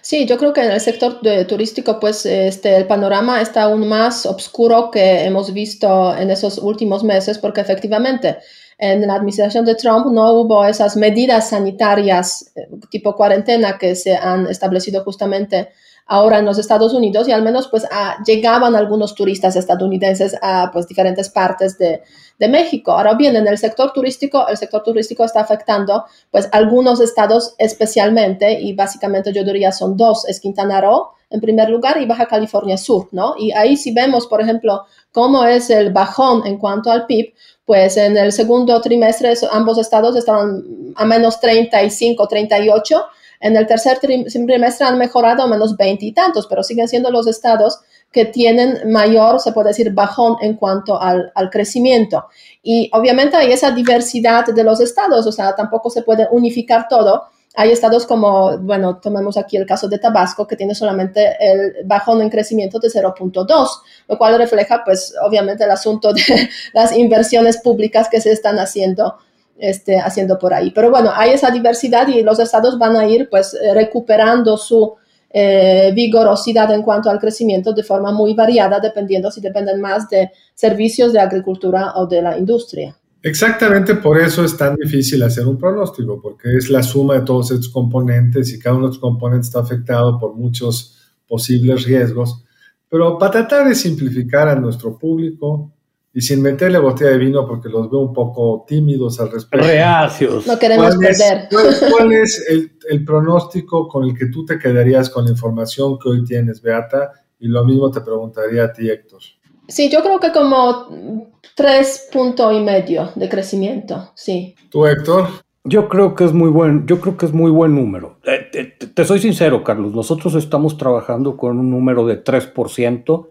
Sí, 0.00 0.26
yo 0.26 0.38
creo 0.38 0.52
que 0.52 0.62
en 0.62 0.72
el 0.72 0.80
sector 0.80 1.20
turístico, 1.46 1.98
pues 2.00 2.26
este, 2.26 2.76
el 2.76 2.86
panorama 2.86 3.40
está 3.40 3.64
aún 3.64 3.88
más 3.88 4.26
oscuro 4.26 4.90
que 4.90 5.24
hemos 5.24 5.52
visto 5.52 6.14
en 6.16 6.30
esos 6.30 6.58
últimos 6.58 7.04
meses, 7.04 7.38
porque 7.38 7.60
efectivamente 7.60 8.38
en 8.78 9.06
la 9.06 9.14
administración 9.14 9.64
de 9.64 9.76
Trump 9.76 10.06
no 10.06 10.32
hubo 10.32 10.64
esas 10.64 10.96
medidas 10.96 11.50
sanitarias 11.50 12.52
eh, 12.56 12.68
tipo 12.90 13.14
cuarentena 13.14 13.78
que 13.78 13.94
se 13.94 14.16
han 14.16 14.48
establecido 14.48 15.04
justamente 15.04 15.68
ahora 16.12 16.40
en 16.40 16.44
los 16.44 16.58
Estados 16.58 16.92
Unidos 16.92 17.26
y 17.26 17.32
al 17.32 17.42
menos 17.42 17.68
pues 17.68 17.86
llegaban 18.26 18.76
algunos 18.76 19.14
turistas 19.14 19.56
estadounidenses 19.56 20.36
a 20.42 20.68
pues 20.70 20.86
diferentes 20.86 21.30
partes 21.30 21.78
de, 21.78 22.02
de, 22.38 22.48
México. 22.48 22.92
Ahora 22.92 23.14
bien, 23.14 23.34
en 23.34 23.48
el 23.48 23.56
sector 23.56 23.94
turístico, 23.94 24.46
el 24.46 24.58
sector 24.58 24.82
turístico 24.82 25.24
está 25.24 25.40
afectando 25.40 26.04
pues 26.30 26.50
algunos 26.52 27.00
estados 27.00 27.54
especialmente 27.56 28.60
y 28.60 28.74
básicamente 28.74 29.32
yo 29.32 29.42
diría 29.42 29.72
son 29.72 29.96
dos, 29.96 30.28
es 30.28 30.38
Quintana 30.38 30.82
Roo 30.82 31.12
en 31.30 31.40
primer 31.40 31.70
lugar 31.70 31.98
y 31.98 32.04
Baja 32.04 32.26
California 32.26 32.76
Sur, 32.76 33.08
¿no? 33.12 33.34
Y 33.38 33.52
ahí 33.52 33.78
si 33.78 33.94
vemos, 33.94 34.26
por 34.26 34.42
ejemplo, 34.42 34.84
cómo 35.12 35.46
es 35.46 35.70
el 35.70 35.94
bajón 35.94 36.46
en 36.46 36.58
cuanto 36.58 36.90
al 36.90 37.06
PIB, 37.06 37.32
pues 37.64 37.96
en 37.96 38.18
el 38.18 38.32
segundo 38.32 38.78
trimestre 38.82 39.32
ambos 39.50 39.78
estados 39.78 40.14
estaban 40.14 40.62
a 40.94 41.06
menos 41.06 41.40
35, 41.40 42.28
38 42.28 43.02
en 43.42 43.56
el 43.56 43.66
tercer 43.66 43.98
trimestre 43.98 44.86
han 44.86 44.98
mejorado 44.98 45.48
menos 45.48 45.76
20 45.76 46.06
y 46.06 46.12
tantos, 46.12 46.46
pero 46.46 46.62
siguen 46.62 46.86
siendo 46.86 47.10
los 47.10 47.26
estados 47.26 47.80
que 48.12 48.24
tienen 48.24 48.90
mayor, 48.90 49.40
se 49.40 49.52
puede 49.52 49.68
decir, 49.68 49.92
bajón 49.92 50.36
en 50.42 50.54
cuanto 50.54 51.00
al, 51.00 51.32
al, 51.34 51.50
crecimiento. 51.50 52.26
Y 52.62 52.88
obviamente 52.92 53.36
hay 53.36 53.50
esa 53.50 53.72
diversidad 53.72 54.46
de 54.46 54.62
los 54.62 54.80
estados, 54.80 55.26
o 55.26 55.32
sea, 55.32 55.56
tampoco 55.56 55.90
se 55.90 56.02
puede 56.02 56.28
unificar 56.30 56.86
todo. 56.88 57.24
Hay 57.54 57.72
estados 57.72 58.06
como, 58.06 58.56
bueno, 58.58 58.98
tomemos 58.98 59.36
aquí 59.36 59.56
el 59.56 59.66
caso 59.66 59.88
de 59.88 59.98
Tabasco, 59.98 60.46
que 60.46 60.56
tiene 60.56 60.74
solamente 60.74 61.36
el 61.40 61.84
bajón 61.84 62.22
en 62.22 62.30
crecimiento 62.30 62.78
de 62.78 62.88
0.2, 62.88 63.68
lo 64.08 64.18
cual 64.18 64.38
refleja, 64.38 64.82
pues, 64.84 65.14
obviamente 65.26 65.64
el 65.64 65.70
asunto 65.70 66.12
de 66.12 66.22
las 66.74 66.96
inversiones 66.96 67.58
públicas 67.58 68.08
que 68.08 68.20
se 68.20 68.30
están 68.30 68.58
haciendo 68.58 69.16
este, 69.62 69.96
haciendo 69.96 70.40
por 70.40 70.52
ahí. 70.52 70.72
Pero 70.72 70.90
bueno, 70.90 71.12
hay 71.14 71.30
esa 71.30 71.48
diversidad 71.52 72.08
y 72.08 72.24
los 72.24 72.40
estados 72.40 72.76
van 72.80 72.96
a 72.96 73.06
ir 73.06 73.28
pues 73.30 73.54
eh, 73.54 73.72
recuperando 73.72 74.56
su 74.56 74.94
eh, 75.30 75.92
vigorosidad 75.94 76.74
en 76.74 76.82
cuanto 76.82 77.08
al 77.08 77.20
crecimiento 77.20 77.72
de 77.72 77.84
forma 77.84 78.10
muy 78.10 78.34
variada, 78.34 78.80
dependiendo 78.80 79.30
si 79.30 79.40
dependen 79.40 79.80
más 79.80 80.10
de 80.10 80.32
servicios 80.52 81.12
de 81.12 81.20
agricultura 81.20 81.92
o 81.94 82.08
de 82.08 82.22
la 82.22 82.36
industria. 82.36 82.96
Exactamente 83.22 83.94
por 83.94 84.18
eso 84.18 84.44
es 84.44 84.56
tan 84.56 84.74
difícil 84.74 85.22
hacer 85.22 85.46
un 85.46 85.56
pronóstico, 85.56 86.20
porque 86.20 86.56
es 86.56 86.68
la 86.68 86.82
suma 86.82 87.14
de 87.14 87.20
todos 87.20 87.52
estos 87.52 87.68
componentes 87.68 88.52
y 88.52 88.58
cada 88.58 88.74
uno 88.74 88.86
de 88.86 88.94
los 88.94 88.98
componentes 88.98 89.46
está 89.46 89.60
afectado 89.60 90.18
por 90.18 90.34
muchos 90.34 90.98
posibles 91.28 91.84
riesgos. 91.84 92.42
Pero 92.88 93.16
para 93.16 93.30
tratar 93.30 93.68
de 93.68 93.76
simplificar 93.76 94.48
a 94.48 94.56
nuestro 94.56 94.98
público, 94.98 95.72
y 96.14 96.20
sin 96.20 96.42
meterle 96.42 96.78
botella 96.78 97.12
de 97.12 97.18
vino 97.18 97.46
porque 97.46 97.68
los 97.68 97.90
veo 97.90 98.00
un 98.00 98.12
poco 98.12 98.64
tímidos 98.66 99.18
al 99.20 99.30
respecto. 99.30 99.66
Reacios. 99.66 100.46
No 100.46 100.58
queremos 100.58 100.96
perder. 100.96 101.48
¿Cuál, 101.90 102.12
es 102.12 102.46
el, 102.48 103.04
pronóstico 103.04 103.88
con 103.88 104.04
el 104.04 104.16
que 104.16 104.26
tú 104.26 104.44
te 104.44 104.58
quedarías 104.58 105.08
con 105.08 105.24
la 105.24 105.30
información 105.30 105.98
que 105.98 106.10
hoy 106.10 106.24
tienes, 106.24 106.60
Beata? 106.60 107.12
Y 107.38 107.48
lo 107.48 107.64
mismo 107.64 107.90
te 107.90 108.02
preguntaría 108.02 108.64
a 108.64 108.72
ti, 108.72 108.90
Héctor. 108.90 109.20
Sí, 109.68 109.88
yo 109.88 110.02
creo 110.02 110.20
que 110.20 110.32
como 110.32 111.30
tres 111.54 112.08
puntos 112.12 112.52
y 112.52 112.60
medio 112.60 113.10
de 113.14 113.28
crecimiento, 113.28 114.10
sí. 114.14 114.54
¿Tú, 114.70 114.86
Héctor? 114.86 115.28
Yo 115.64 115.88
creo 115.88 116.14
que 116.14 116.24
es 116.24 116.32
muy 116.32 116.50
buen, 116.50 116.86
yo 116.86 117.00
creo 117.00 117.16
que 117.16 117.24
es 117.24 117.32
muy 117.32 117.50
buen 117.50 117.74
número. 117.74 118.18
Eh, 118.24 118.48
te, 118.52 118.64
te 118.64 119.04
soy 119.04 119.20
sincero, 119.20 119.64
Carlos, 119.64 119.94
nosotros 119.94 120.34
estamos 120.34 120.76
trabajando 120.76 121.36
con 121.36 121.58
un 121.58 121.70
número 121.70 122.04
de 122.04 122.22
3%, 122.22 123.28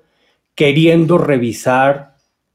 queriendo 0.56 1.18
revisar 1.18 2.11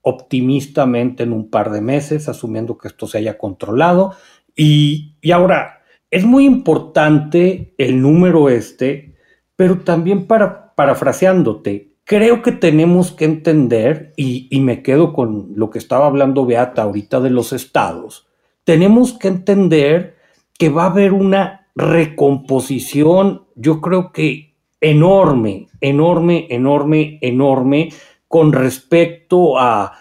optimistamente 0.09 1.25
en 1.25 1.33
un 1.33 1.51
par 1.51 1.73
de 1.73 1.81
meses, 1.81 2.29
asumiendo 2.29 2.79
que 2.79 2.87
esto 2.87 3.09
se 3.09 3.19
haya 3.19 3.37
controlado. 3.37 4.13
Y, 4.55 5.17
ahora, 5.33 5.83
es 6.13 6.25
muy 6.25 6.45
importante 6.45 7.75
el 7.77 8.01
número 8.01 8.49
este, 8.49 9.17
pero 9.57 9.81
también 9.81 10.29
para, 10.29 10.77
parafraseándote, 10.77 11.97
creo 12.05 12.41
que 12.41 12.53
tenemos 12.53 13.11
que 13.11 13.25
entender, 13.25 14.13
y, 14.17 14.47
y 14.49 14.61
me 14.61 14.81
quedo 14.81 15.13
con 15.13 15.49
lo 15.57 15.71
que 15.71 15.81
estaba 15.81 16.07
hablando 16.07 16.47
Beata 16.47 16.83
ahorita 16.83 17.19
de 17.19 17.31
los 17.31 17.53
estados, 17.53 18.29
tenemos 18.63 19.13
que 19.13 19.27
entender 19.27 20.19
que 20.57 20.69
va 20.69 20.85
a 20.85 20.91
haber 20.91 21.15
una 21.15 21.67
recomposición, 21.75 23.47
yo 23.57 23.81
creo 23.81 24.13
que 24.13 24.55
enorme, 24.81 25.67
enorme, 25.81 26.47
enorme, 26.49 27.19
enorme 27.23 27.89
con 28.29 28.53
respecto 28.53 29.59
a 29.59 29.93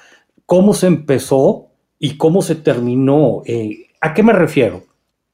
cómo 0.46 0.74
se 0.74 0.88
empezó 0.88 1.68
y 2.00 2.18
cómo 2.18 2.42
se 2.42 2.56
terminó. 2.56 3.42
Eh, 3.46 3.88
¿A 4.02 4.14
qué 4.14 4.24
me 4.24 4.34
refiero? 4.34 4.84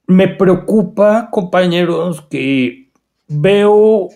Me 0.06 0.28
preocupa, 0.28 1.28
compañeros, 1.30 2.22
que 2.22 2.90
veo 3.28 4.08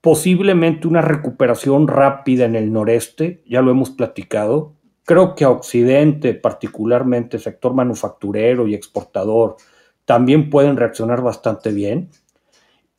posiblemente 0.00 0.86
una 0.86 1.02
recuperación 1.02 1.88
rápida 1.88 2.44
en 2.44 2.54
el 2.54 2.72
noreste, 2.72 3.42
ya 3.46 3.60
lo 3.60 3.70
hemos 3.70 3.90
platicado. 3.90 4.74
Creo 5.04 5.34
que 5.34 5.44
a 5.44 5.50
Occidente, 5.50 6.34
particularmente 6.34 7.38
sector 7.38 7.74
manufacturero 7.74 8.66
y 8.68 8.74
exportador, 8.74 9.56
también 10.04 10.50
pueden 10.50 10.76
reaccionar 10.76 11.22
bastante 11.22 11.72
bien. 11.72 12.10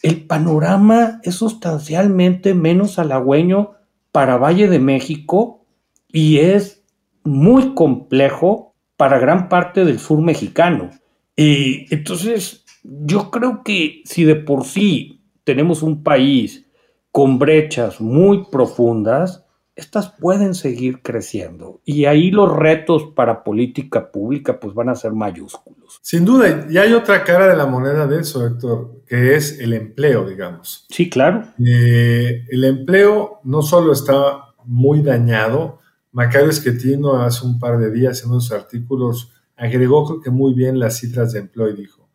El 0.01 0.27
panorama 0.27 1.21
es 1.23 1.35
sustancialmente 1.35 2.53
menos 2.53 2.99
halagüeño 2.99 3.76
para 4.17 4.37
Valle 4.37 4.67
de 4.67 4.79
México 4.79 5.63
y 6.07 6.39
es 6.39 6.83
muy 7.23 7.75
complejo 7.75 8.73
para 8.95 9.19
gran 9.19 9.47
parte 9.47 9.85
del 9.85 9.99
sur 9.99 10.23
mexicano. 10.23 10.89
Y 11.35 11.85
entonces, 11.93 12.65
yo 12.81 13.29
creo 13.29 13.61
que 13.63 14.01
si 14.05 14.23
de 14.23 14.33
por 14.33 14.63
sí 14.65 15.21
tenemos 15.43 15.83
un 15.83 16.01
país 16.01 16.65
con 17.11 17.37
brechas 17.37 18.01
muy 18.01 18.45
profundas, 18.51 19.45
estas 19.77 20.11
pueden 20.11 20.55
seguir 20.55 21.01
creciendo. 21.03 21.81
Y 21.85 22.05
ahí 22.05 22.31
los 22.31 22.53
retos 22.53 23.11
para 23.15 23.43
política 23.43 24.11
pública 24.11 24.59
pues 24.59 24.73
van 24.73 24.89
a 24.89 24.95
ser 24.95 25.13
mayúsculos. 25.13 25.99
Sin 26.01 26.25
duda, 26.25 26.65
y 26.67 26.77
hay 26.77 26.93
otra 26.93 27.23
cara 27.23 27.47
de 27.47 27.55
la 27.55 27.67
moneda 27.67 28.07
de 28.07 28.19
eso, 28.19 28.45
Héctor, 28.45 29.03
que 29.05 29.35
es 29.35 29.59
el 29.59 29.73
empleo, 29.73 30.27
digamos. 30.27 30.87
Sí, 30.89 31.09
claro. 31.09 31.43
Eh, 31.63 32.43
el 32.49 32.63
empleo 32.63 33.39
no 33.43 33.61
solo 33.61 33.93
está 33.93 34.45
muy 34.65 35.03
dañado, 35.03 35.79
Macario 36.11 36.49
Esquetino 36.49 37.21
hace 37.21 37.45
un 37.45 37.59
par 37.59 37.77
de 37.77 37.91
días 37.91 38.23
en 38.23 38.31
unos 38.31 38.51
artículos 38.51 39.31
agregó 39.55 40.05
creo 40.05 40.21
que 40.21 40.31
muy 40.31 40.53
bien 40.53 40.79
las 40.79 40.97
cifras 40.97 41.33
de 41.33 41.39
empleo 41.39 41.69
y 41.69 41.75
dijo, 41.75 42.09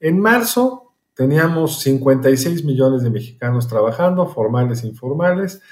en 0.00 0.18
marzo 0.18 0.94
teníamos 1.14 1.80
56 1.80 2.64
millones 2.64 3.02
de 3.02 3.10
mexicanos 3.10 3.68
trabajando, 3.68 4.26
formales 4.26 4.84
e 4.84 4.88
informales. 4.88 5.62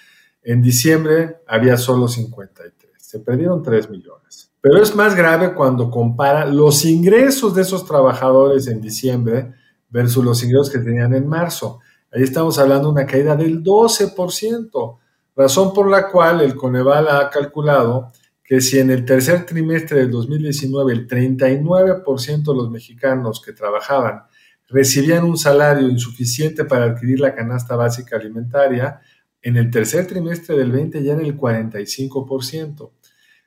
En 0.44 0.60
diciembre 0.60 1.38
había 1.46 1.76
solo 1.78 2.06
53. 2.06 2.92
Se 2.98 3.18
perdieron 3.20 3.62
3 3.62 3.88
millones. 3.90 4.50
Pero 4.60 4.82
es 4.82 4.94
más 4.94 5.14
grave 5.14 5.54
cuando 5.54 5.90
compara 5.90 6.46
los 6.46 6.84
ingresos 6.84 7.54
de 7.54 7.62
esos 7.62 7.86
trabajadores 7.86 8.66
en 8.66 8.80
diciembre 8.80 9.52
versus 9.88 10.24
los 10.24 10.42
ingresos 10.42 10.70
que 10.70 10.78
tenían 10.78 11.14
en 11.14 11.26
marzo. 11.26 11.80
Ahí 12.12 12.22
estamos 12.22 12.58
hablando 12.58 12.88
de 12.88 12.92
una 12.92 13.06
caída 13.06 13.36
del 13.36 13.62
12%, 13.62 14.98
razón 15.34 15.72
por 15.72 15.90
la 15.90 16.08
cual 16.08 16.40
el 16.40 16.54
Coneval 16.54 17.08
ha 17.08 17.30
calculado 17.30 18.12
que 18.42 18.60
si 18.60 18.78
en 18.78 18.90
el 18.90 19.04
tercer 19.04 19.46
trimestre 19.46 20.00
del 20.00 20.10
2019 20.10 20.92
el 20.92 21.08
39% 21.08 22.42
de 22.44 22.54
los 22.54 22.70
mexicanos 22.70 23.40
que 23.40 23.52
trabajaban 23.52 24.24
recibían 24.68 25.24
un 25.24 25.36
salario 25.36 25.88
insuficiente 25.88 26.64
para 26.64 26.84
adquirir 26.84 27.20
la 27.20 27.34
canasta 27.34 27.76
básica 27.76 28.16
alimentaria, 28.16 29.00
en 29.44 29.58
el 29.58 29.70
tercer 29.70 30.06
trimestre 30.06 30.56
del 30.56 30.72
20 30.72 31.02
ya 31.04 31.12
en 31.12 31.20
el 31.20 31.36
45%. 31.36 32.90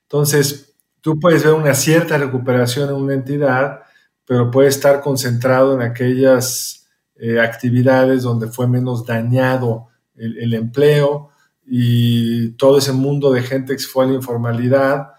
Entonces, 0.03 0.75
tú 1.01 1.19
puedes 1.19 1.43
ver 1.43 1.53
una 1.53 1.73
cierta 1.73 2.17
recuperación 2.17 2.89
en 2.89 2.95
una 2.95 3.15
entidad, 3.15 3.81
pero 4.23 4.51
puede 4.51 4.69
estar 4.69 5.01
concentrado 5.01 5.73
en 5.73 5.81
aquellas 5.81 6.87
eh, 7.15 7.39
actividades 7.39 8.21
donde 8.21 8.47
fue 8.47 8.67
menos 8.67 9.05
dañado 9.05 9.87
el, 10.15 10.37
el 10.37 10.53
empleo, 10.53 11.31
y 11.69 12.51
todo 12.51 12.77
ese 12.77 12.93
mundo 12.93 13.31
de 13.31 13.41
gente 13.41 13.75
que 13.75 13.83
fue 13.83 14.05
a 14.05 14.07
la 14.07 14.13
informalidad, 14.13 15.09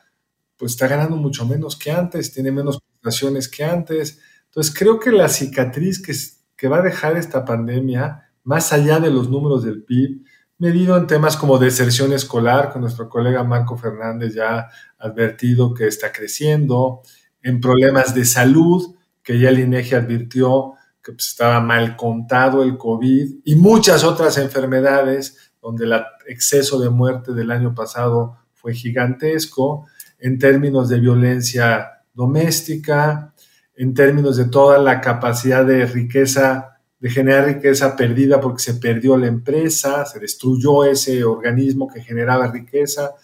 pues 0.56 0.72
está 0.72 0.86
ganando 0.86 1.16
mucho 1.16 1.44
menos 1.44 1.76
que 1.76 1.90
antes, 1.90 2.32
tiene 2.32 2.50
menos 2.50 2.80
prestaciones 2.80 3.48
que 3.48 3.64
antes. 3.64 4.20
Entonces 4.46 4.74
creo 4.74 4.98
que 4.98 5.12
la 5.12 5.28
cicatriz 5.28 6.00
que, 6.00 6.14
que 6.56 6.68
va 6.68 6.78
a 6.78 6.82
dejar 6.82 7.18
esta 7.18 7.44
pandemia, 7.44 8.30
más 8.44 8.72
allá 8.72 8.98
de 8.98 9.10
los 9.10 9.28
números 9.28 9.62
del 9.62 9.82
PIB, 9.82 10.24
medido 10.58 10.96
en 10.96 11.06
temas 11.06 11.36
como 11.36 11.58
deserción 11.58 12.12
escolar, 12.12 12.72
que 12.72 12.80
nuestro 12.80 13.08
colega 13.08 13.44
Marco 13.44 13.76
Fernández 13.76 14.34
ya 14.34 14.68
advertido 14.98 15.72
que 15.72 15.86
está 15.86 16.12
creciendo, 16.12 17.02
en 17.42 17.60
problemas 17.60 18.14
de 18.14 18.24
salud, 18.24 18.96
que 19.22 19.38
ya 19.38 19.50
el 19.50 19.60
INEGI 19.60 19.94
advirtió 19.94 20.74
que 21.02 21.12
pues, 21.12 21.28
estaba 21.28 21.60
mal 21.60 21.96
contado 21.96 22.62
el 22.64 22.76
COVID, 22.76 23.36
y 23.44 23.54
muchas 23.54 24.02
otras 24.02 24.36
enfermedades 24.38 25.52
donde 25.62 25.84
el 25.84 25.94
exceso 26.26 26.80
de 26.80 26.90
muerte 26.90 27.32
del 27.32 27.50
año 27.50 27.74
pasado 27.74 28.38
fue 28.52 28.74
gigantesco, 28.74 29.86
en 30.18 30.38
términos 30.38 30.88
de 30.88 30.98
violencia 30.98 32.02
doméstica, 32.12 33.32
en 33.76 33.94
términos 33.94 34.36
de 34.36 34.46
toda 34.46 34.78
la 34.78 35.00
capacidad 35.00 35.64
de 35.64 35.86
riqueza, 35.86 36.77
de 37.00 37.10
generar 37.10 37.46
riqueza 37.46 37.96
perdida 37.96 38.40
porque 38.40 38.62
se 38.62 38.74
perdió 38.74 39.16
la 39.16 39.28
empresa, 39.28 40.04
se 40.04 40.18
destruyó 40.18 40.84
ese 40.84 41.22
organismo 41.24 41.88
que 41.88 42.02
generaba 42.02 42.50
riqueza. 42.50 43.14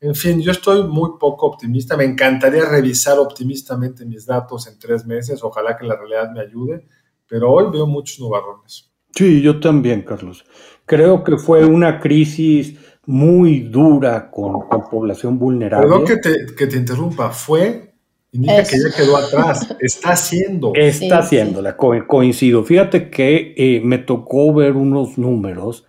En 0.00 0.14
fin, 0.14 0.40
yo 0.40 0.52
estoy 0.52 0.84
muy 0.84 1.12
poco 1.18 1.46
optimista. 1.46 1.96
Me 1.96 2.04
encantaría 2.04 2.64
revisar 2.66 3.18
optimistamente 3.18 4.04
mis 4.04 4.26
datos 4.26 4.66
en 4.68 4.78
tres 4.78 5.04
meses. 5.06 5.42
Ojalá 5.42 5.76
que 5.76 5.86
la 5.86 5.96
realidad 5.96 6.30
me 6.32 6.40
ayude, 6.40 6.86
pero 7.26 7.50
hoy 7.50 7.72
veo 7.72 7.86
muchos 7.86 8.20
nubarrones. 8.20 8.92
Sí, 9.14 9.40
yo 9.40 9.58
también, 9.60 10.02
Carlos. 10.02 10.44
Creo 10.86 11.24
que 11.24 11.38
fue 11.38 11.64
una 11.64 12.00
crisis 12.00 12.78
muy 13.06 13.60
dura 13.60 14.30
con, 14.30 14.68
población 14.90 15.38
vulnerable. 15.38 15.88
Perdón 15.88 16.04
que 16.04 16.16
te, 16.16 16.54
que 16.54 16.66
te 16.66 16.76
interrumpa, 16.76 17.30
fue, 17.30 17.93
indica 18.34 18.64
que 18.64 18.78
ya 18.78 18.96
quedó 18.96 19.16
atrás, 19.16 19.74
está 19.80 20.10
haciendo. 20.10 20.72
Está 20.74 21.18
haciéndola, 21.20 21.76
coincido. 21.76 22.64
Fíjate 22.64 23.08
que 23.08 23.54
eh, 23.56 23.80
me 23.82 23.98
tocó 23.98 24.52
ver 24.52 24.72
unos 24.72 25.16
números 25.16 25.86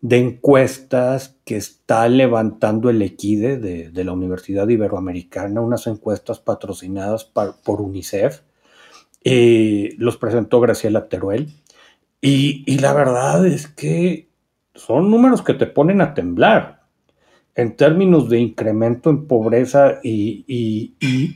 de 0.00 0.18
encuestas 0.18 1.36
que 1.44 1.56
está 1.56 2.06
levantando 2.08 2.90
el 2.90 3.00
Equide 3.00 3.56
de, 3.56 4.04
la 4.04 4.12
Universidad 4.12 4.68
Iberoamericana, 4.68 5.62
unas 5.62 5.86
encuestas 5.86 6.40
patrocinadas 6.40 7.24
por 7.24 7.80
UNICEF. 7.80 8.40
Eh, 9.22 9.94
los 9.96 10.18
presentó 10.18 10.60
Graciela 10.60 11.08
Teruel. 11.08 11.48
Y, 12.20 12.64
y, 12.66 12.78
la 12.78 12.92
verdad 12.92 13.46
es 13.46 13.68
que 13.68 14.28
son 14.74 15.10
números 15.10 15.42
que 15.42 15.54
te 15.54 15.66
ponen 15.66 16.00
a 16.00 16.14
temblar 16.14 16.73
en 17.56 17.76
términos 17.76 18.28
de 18.28 18.40
incremento 18.40 19.10
en 19.10 19.26
pobreza 19.26 20.00
y, 20.02 20.94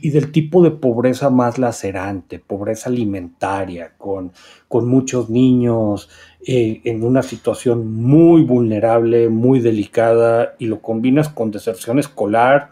del 0.09 0.31
tipo 0.31 0.61
de 0.61 0.71
pobreza 0.71 1.29
más 1.29 1.57
lacerante, 1.57 2.39
pobreza 2.39 2.89
alimentaria, 2.89 3.93
con, 3.97 4.33
con 4.67 4.87
muchos 4.89 5.29
niños 5.29 6.09
eh, 6.45 6.81
en 6.83 7.03
una 7.03 7.23
situación 7.23 7.93
muy 7.93 8.43
vulnerable, 8.43 9.29
muy 9.29 9.59
delicada, 9.59 10.55
y 10.59 10.65
lo 10.65 10.81
combinas 10.81 11.29
con 11.29 11.51
deserción 11.51 11.99
escolar. 11.99 12.71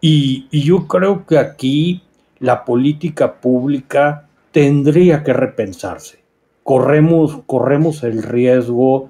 Y, 0.00 0.48
y 0.50 0.62
yo 0.62 0.88
creo 0.88 1.24
que 1.24 1.38
aquí 1.38 2.02
la 2.40 2.64
política 2.64 3.40
pública 3.40 4.28
tendría 4.50 5.22
que 5.22 5.32
repensarse. 5.32 6.18
Corremos, 6.64 7.42
corremos 7.46 8.02
el 8.02 8.24
riesgo 8.24 9.08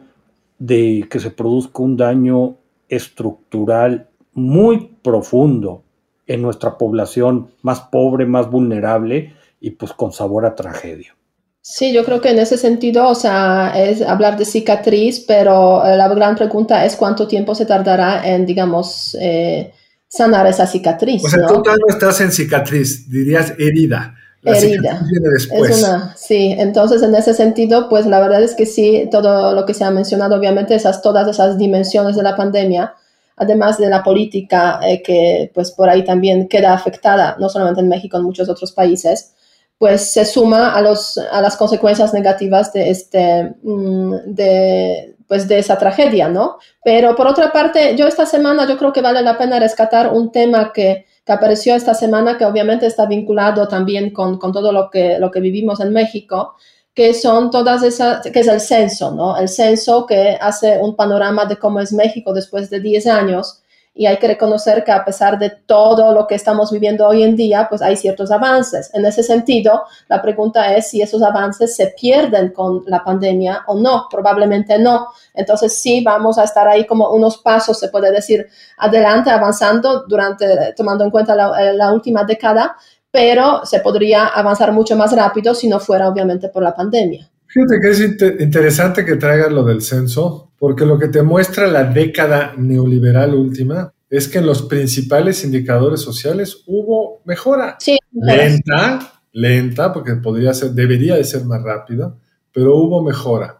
de 0.58 1.06
que 1.10 1.18
se 1.18 1.30
produzca 1.30 1.82
un 1.82 1.96
daño 1.96 2.56
estructural 2.92 4.08
muy 4.34 4.98
profundo 5.02 5.82
en 6.26 6.42
nuestra 6.42 6.76
población 6.76 7.50
más 7.62 7.80
pobre, 7.80 8.26
más 8.26 8.50
vulnerable 8.50 9.34
y 9.60 9.70
pues 9.70 9.92
con 9.92 10.12
sabor 10.12 10.44
a 10.44 10.54
tragedia. 10.54 11.16
Sí, 11.62 11.92
yo 11.92 12.04
creo 12.04 12.20
que 12.20 12.30
en 12.30 12.38
ese 12.38 12.58
sentido, 12.58 13.08
o 13.08 13.14
sea, 13.14 13.72
es 13.76 14.02
hablar 14.02 14.36
de 14.36 14.44
cicatriz, 14.44 15.20
pero 15.20 15.84
eh, 15.86 15.96
la 15.96 16.08
gran 16.08 16.34
pregunta 16.34 16.84
es 16.84 16.96
cuánto 16.96 17.26
tiempo 17.28 17.54
se 17.54 17.66
tardará 17.66 18.28
en, 18.28 18.44
digamos, 18.44 19.16
eh, 19.20 19.72
sanar 20.08 20.46
esa 20.46 20.66
cicatriz. 20.66 21.24
O 21.24 21.28
sea, 21.28 21.46
tú 21.46 21.62
no 21.64 21.88
estás 21.88 22.20
en 22.20 22.32
cicatriz, 22.32 23.08
dirías 23.08 23.54
herida 23.58 24.16
herida. 24.44 25.00
Es 25.34 25.48
una, 25.82 26.14
sí, 26.16 26.54
entonces 26.58 27.02
en 27.02 27.14
ese 27.14 27.34
sentido, 27.34 27.88
pues 27.88 28.06
la 28.06 28.20
verdad 28.20 28.42
es 28.42 28.54
que 28.54 28.66
sí, 28.66 29.08
todo 29.10 29.54
lo 29.54 29.64
que 29.64 29.74
se 29.74 29.84
ha 29.84 29.90
mencionado, 29.90 30.36
obviamente, 30.36 30.74
esas, 30.74 31.02
todas 31.02 31.28
esas 31.28 31.58
dimensiones 31.58 32.16
de 32.16 32.22
la 32.22 32.36
pandemia, 32.36 32.94
además 33.36 33.78
de 33.78 33.88
la 33.88 34.02
política 34.02 34.80
eh, 34.82 35.02
que 35.02 35.50
pues 35.54 35.70
por 35.70 35.88
ahí 35.88 36.04
también 36.04 36.48
queda 36.48 36.74
afectada, 36.74 37.36
no 37.38 37.48
solamente 37.48 37.80
en 37.80 37.88
México, 37.88 38.16
en 38.16 38.24
muchos 38.24 38.48
otros 38.48 38.72
países, 38.72 39.34
pues 39.78 40.12
se 40.12 40.24
suma 40.24 40.74
a, 40.74 40.80
los, 40.80 41.18
a 41.18 41.40
las 41.40 41.56
consecuencias 41.56 42.14
negativas 42.14 42.72
de, 42.72 42.90
este, 42.90 43.52
mm, 43.62 44.14
de, 44.26 45.16
pues 45.26 45.48
de 45.48 45.58
esa 45.58 45.76
tragedia, 45.76 46.28
¿no? 46.28 46.58
Pero 46.84 47.16
por 47.16 47.26
otra 47.26 47.52
parte, 47.52 47.96
yo 47.96 48.06
esta 48.06 48.26
semana 48.26 48.68
yo 48.68 48.76
creo 48.76 48.92
que 48.92 49.00
vale 49.02 49.22
la 49.22 49.36
pena 49.38 49.58
rescatar 49.58 50.12
un 50.12 50.30
tema 50.30 50.72
que 50.72 51.06
que 51.24 51.32
apareció 51.32 51.74
esta 51.74 51.94
semana, 51.94 52.36
que 52.36 52.44
obviamente 52.44 52.86
está 52.86 53.06
vinculado 53.06 53.68
también 53.68 54.12
con, 54.12 54.38
con 54.38 54.52
todo 54.52 54.72
lo 54.72 54.90
que, 54.90 55.18
lo 55.18 55.30
que 55.30 55.40
vivimos 55.40 55.80
en 55.80 55.92
México, 55.92 56.54
que 56.94 57.14
son 57.14 57.50
todas 57.50 57.82
esas, 57.82 58.22
que 58.22 58.40
es 58.40 58.48
el 58.48 58.60
censo, 58.60 59.12
¿no? 59.12 59.36
El 59.36 59.48
censo 59.48 60.04
que 60.06 60.36
hace 60.40 60.78
un 60.78 60.94
panorama 60.96 61.46
de 61.46 61.56
cómo 61.56 61.80
es 61.80 61.92
México 61.92 62.34
después 62.34 62.68
de 62.70 62.80
10 62.80 63.06
años 63.06 63.61
y 63.94 64.06
hay 64.06 64.18
que 64.18 64.26
reconocer 64.26 64.84
que 64.84 64.92
a 64.92 65.04
pesar 65.04 65.38
de 65.38 65.50
todo 65.50 66.12
lo 66.12 66.26
que 66.26 66.34
estamos 66.34 66.72
viviendo 66.72 67.06
hoy 67.06 67.22
en 67.22 67.36
día, 67.36 67.66
pues 67.68 67.82
hay 67.82 67.96
ciertos 67.96 68.30
avances. 68.30 68.90
En 68.94 69.04
ese 69.04 69.22
sentido, 69.22 69.82
la 70.08 70.22
pregunta 70.22 70.74
es 70.74 70.88
si 70.88 71.02
esos 71.02 71.22
avances 71.22 71.76
se 71.76 71.92
pierden 71.98 72.52
con 72.52 72.82
la 72.86 73.04
pandemia 73.04 73.64
o 73.66 73.78
no. 73.78 74.06
Probablemente 74.10 74.78
no. 74.78 75.08
Entonces 75.34 75.80
sí, 75.80 76.02
vamos 76.02 76.38
a 76.38 76.44
estar 76.44 76.66
ahí 76.68 76.86
como 76.86 77.10
unos 77.10 77.38
pasos, 77.38 77.78
se 77.78 77.88
puede 77.88 78.10
decir, 78.10 78.46
adelante, 78.78 79.30
avanzando 79.30 80.04
durante, 80.06 80.72
tomando 80.74 81.04
en 81.04 81.10
cuenta 81.10 81.34
la, 81.34 81.72
la 81.74 81.92
última 81.92 82.24
década, 82.24 82.76
pero 83.10 83.66
se 83.66 83.80
podría 83.80 84.28
avanzar 84.28 84.72
mucho 84.72 84.96
más 84.96 85.14
rápido 85.14 85.54
si 85.54 85.68
no 85.68 85.78
fuera 85.78 86.08
obviamente 86.08 86.48
por 86.48 86.62
la 86.62 86.74
pandemia. 86.74 87.28
Fíjate 87.46 87.80
que 87.80 87.90
es 87.90 88.00
interesante 88.40 89.04
que 89.04 89.16
traigas 89.16 89.52
lo 89.52 89.62
del 89.62 89.82
censo, 89.82 90.51
porque 90.62 90.86
lo 90.86 90.96
que 90.96 91.08
te 91.08 91.24
muestra 91.24 91.66
la 91.66 91.82
década 91.82 92.54
neoliberal 92.56 93.34
última 93.34 93.92
es 94.08 94.28
que 94.28 94.38
en 94.38 94.46
los 94.46 94.62
principales 94.62 95.42
indicadores 95.42 96.00
sociales 96.00 96.62
hubo 96.68 97.20
mejora. 97.24 97.74
Sí, 97.80 97.98
lenta, 98.12 99.12
lenta, 99.32 99.92
porque 99.92 100.14
podría 100.14 100.54
ser, 100.54 100.70
debería 100.70 101.16
de 101.16 101.24
ser 101.24 101.44
más 101.46 101.64
rápida, 101.64 102.14
pero 102.52 102.76
hubo 102.76 103.02
mejora. 103.02 103.58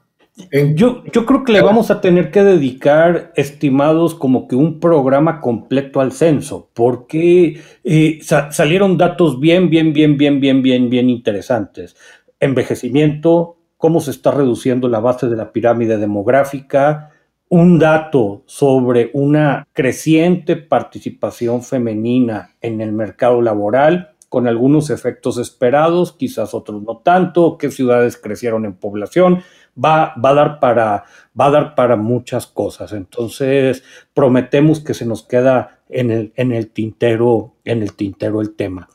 Yo, 0.76 1.02
yo 1.12 1.26
creo 1.26 1.42
que 1.42 1.50
le 1.50 1.60
vamos 1.60 1.90
a 1.90 2.00
tener 2.00 2.30
que 2.30 2.44
dedicar, 2.44 3.32
estimados, 3.34 4.14
como 4.14 4.46
que 4.46 4.54
un 4.54 4.78
programa 4.78 5.40
completo 5.40 6.00
al 6.00 6.12
censo, 6.12 6.70
porque 6.72 7.60
eh, 7.82 8.20
salieron 8.22 8.96
datos 8.96 9.40
bien, 9.40 9.70
bien, 9.70 9.92
bien, 9.92 10.16
bien, 10.16 10.40
bien, 10.40 10.62
bien, 10.62 10.88
bien 10.88 11.10
interesantes. 11.10 11.96
Envejecimiento, 12.38 13.56
cómo 13.82 13.98
se 13.98 14.12
está 14.12 14.30
reduciendo 14.30 14.86
la 14.86 15.00
base 15.00 15.26
de 15.26 15.34
la 15.34 15.50
pirámide 15.50 15.98
demográfica, 15.98 17.10
un 17.48 17.80
dato 17.80 18.44
sobre 18.46 19.10
una 19.12 19.66
creciente 19.72 20.54
participación 20.54 21.64
femenina 21.64 22.54
en 22.60 22.80
el 22.80 22.92
mercado 22.92 23.42
laboral 23.42 24.12
con 24.28 24.46
algunos 24.46 24.88
efectos 24.90 25.36
esperados, 25.36 26.12
quizás 26.12 26.54
otros 26.54 26.80
no 26.84 26.98
tanto, 26.98 27.58
qué 27.58 27.72
ciudades 27.72 28.16
crecieron 28.16 28.66
en 28.66 28.74
población, 28.74 29.42
va, 29.76 30.14
va, 30.24 30.30
a 30.30 30.34
dar 30.34 30.60
para, 30.60 31.02
va 31.38 31.46
a 31.46 31.50
dar 31.50 31.74
para 31.74 31.96
muchas 31.96 32.46
cosas. 32.46 32.92
Entonces, 32.92 33.82
prometemos 34.14 34.78
que 34.78 34.94
se 34.94 35.06
nos 35.06 35.24
queda 35.24 35.80
en 35.88 36.12
el, 36.12 36.32
en 36.36 36.52
el 36.52 36.70
tintero, 36.70 37.56
en 37.64 37.82
el 37.82 37.94
tintero 37.94 38.40
el 38.40 38.54
tema. 38.54 38.88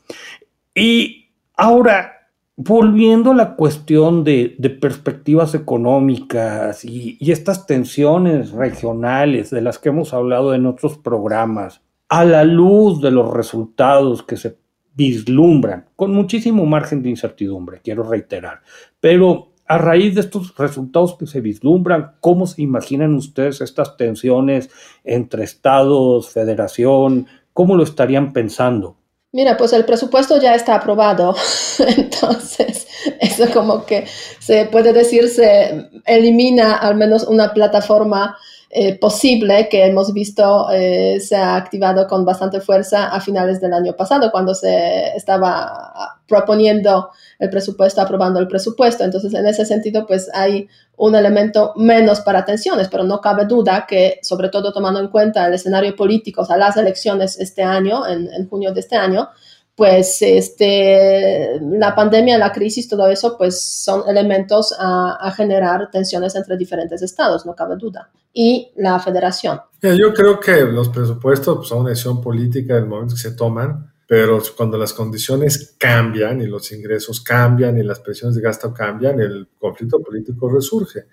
Y 0.74 1.28
ahora, 1.56 2.17
volviendo 2.60 3.30
a 3.30 3.36
la 3.36 3.54
cuestión 3.54 4.24
de, 4.24 4.56
perspectivas 4.80 5.54
económicas 5.54 6.84
y, 6.84 7.16
y, 7.20 7.30
estas 7.30 7.66
tensiones 7.66 8.50
regionales 8.50 9.50
de 9.50 9.62
las 9.62 9.78
que 9.78 9.90
hemos 9.90 10.12
hablado 10.12 10.54
en 10.54 10.66
otros 10.66 10.98
programas, 10.98 11.82
a 12.08 12.24
la 12.24 12.42
luz 12.42 13.00
de 13.00 13.12
los 13.12 13.32
resultados 13.32 14.24
que 14.24 14.36
se 14.36 14.58
vislumbran, 14.94 15.86
con 15.94 16.12
muchísimo 16.12 16.66
margen 16.66 17.00
de 17.00 17.10
incertidumbre, 17.10 17.80
quiero 17.80 18.02
reiterar, 18.02 18.62
pero 18.98 19.52
a 19.68 19.78
raíz 19.78 20.16
de 20.16 20.22
estos 20.22 20.56
resultados 20.56 21.16
que 21.16 21.28
se 21.28 21.40
vislumbran, 21.40 22.14
¿cómo 22.20 22.48
se 22.48 22.62
imaginan 22.62 23.14
ustedes 23.14 23.60
estas 23.60 23.96
tensiones 23.96 24.68
entre 25.04 25.44
estados, 25.44 26.30
federación? 26.30 27.28
¿Cómo 27.52 27.76
lo 27.76 27.84
estarían 27.84 28.32
pensando? 28.32 28.97
Mira, 29.30 29.58
pues 29.58 29.74
el 29.74 29.84
presupuesto 29.84 30.40
ya 30.40 30.54
está 30.54 30.74
aprobado, 30.76 31.36
entonces 31.98 32.86
eso 33.20 33.44
como 33.52 33.84
que 33.84 34.06
se 34.40 34.64
puede 34.66 34.94
decir 34.94 35.28
se 35.28 35.90
elimina 36.06 36.74
al 36.76 36.94
menos 36.96 37.24
una 37.24 37.52
plataforma 37.52 38.38
eh, 38.70 38.98
posible 38.98 39.66
que 39.70 39.86
hemos 39.86 40.12
visto 40.12 40.70
eh, 40.70 41.20
se 41.20 41.36
ha 41.36 41.56
activado 41.56 42.06
con 42.06 42.26
bastante 42.26 42.60
fuerza 42.60 43.08
a 43.08 43.18
finales 43.20 43.62
del 43.62 43.72
año 43.72 43.94
pasado, 43.96 44.30
cuando 44.30 44.54
se 44.54 45.16
estaba 45.16 46.20
proponiendo 46.26 47.10
el 47.38 47.48
presupuesto, 47.48 48.02
aprobando 48.02 48.40
el 48.40 48.46
presupuesto. 48.46 49.04
Entonces, 49.04 49.32
en 49.32 49.46
ese 49.46 49.64
sentido, 49.64 50.06
pues 50.06 50.28
hay 50.34 50.68
un 50.98 51.14
elemento 51.14 51.72
menos 51.76 52.20
para 52.20 52.44
tensiones, 52.44 52.88
pero 52.88 53.04
no 53.04 53.22
cabe 53.22 53.46
duda 53.46 53.86
que, 53.88 54.18
sobre 54.22 54.50
todo 54.50 54.70
tomando 54.70 55.00
en 55.00 55.08
cuenta 55.08 55.46
el 55.46 55.54
escenario 55.54 55.96
político, 55.96 56.42
o 56.42 56.44
sea, 56.44 56.58
las 56.58 56.76
elecciones 56.76 57.38
este 57.40 57.62
año, 57.62 58.06
en, 58.06 58.30
en 58.30 58.48
junio 58.50 58.74
de 58.74 58.80
este 58.80 58.96
año, 58.96 59.30
pues 59.78 60.22
este, 60.22 61.60
la 61.60 61.94
pandemia, 61.94 62.36
la 62.36 62.50
crisis, 62.50 62.88
todo 62.88 63.06
eso, 63.06 63.38
pues 63.38 63.62
son 63.62 64.02
elementos 64.08 64.74
a, 64.76 65.32
generar 65.36 65.88
tensiones 65.92 66.34
entre 66.34 66.56
diferentes 66.56 67.00
estados, 67.00 67.46
no 67.46 67.54
cabe 67.54 67.76
duda. 67.76 68.10
Y 68.32 68.72
la 68.74 68.98
federación. 68.98 69.60
Yo 69.80 70.12
creo 70.12 70.40
que 70.40 70.62
los 70.64 70.88
presupuestos 70.88 71.58
pues, 71.58 71.68
son 71.68 71.82
una 71.82 71.90
decisión 71.90 72.20
política 72.20 72.74
del 72.74 72.86
momento 72.86 73.14
que 73.14 73.20
se 73.20 73.36
toman, 73.36 73.92
pero 74.08 74.42
cuando 74.56 74.76
las 74.76 74.92
condiciones 74.92 75.76
cambian 75.78 76.40
y 76.40 76.48
los 76.48 76.72
ingresos 76.72 77.20
cambian 77.20 77.78
y 77.78 77.84
las 77.84 78.00
presiones 78.00 78.34
de 78.34 78.42
gasto 78.42 78.74
cambian, 78.74 79.20
el 79.20 79.46
conflicto 79.60 80.00
político 80.00 80.50
resurge. 80.50 81.04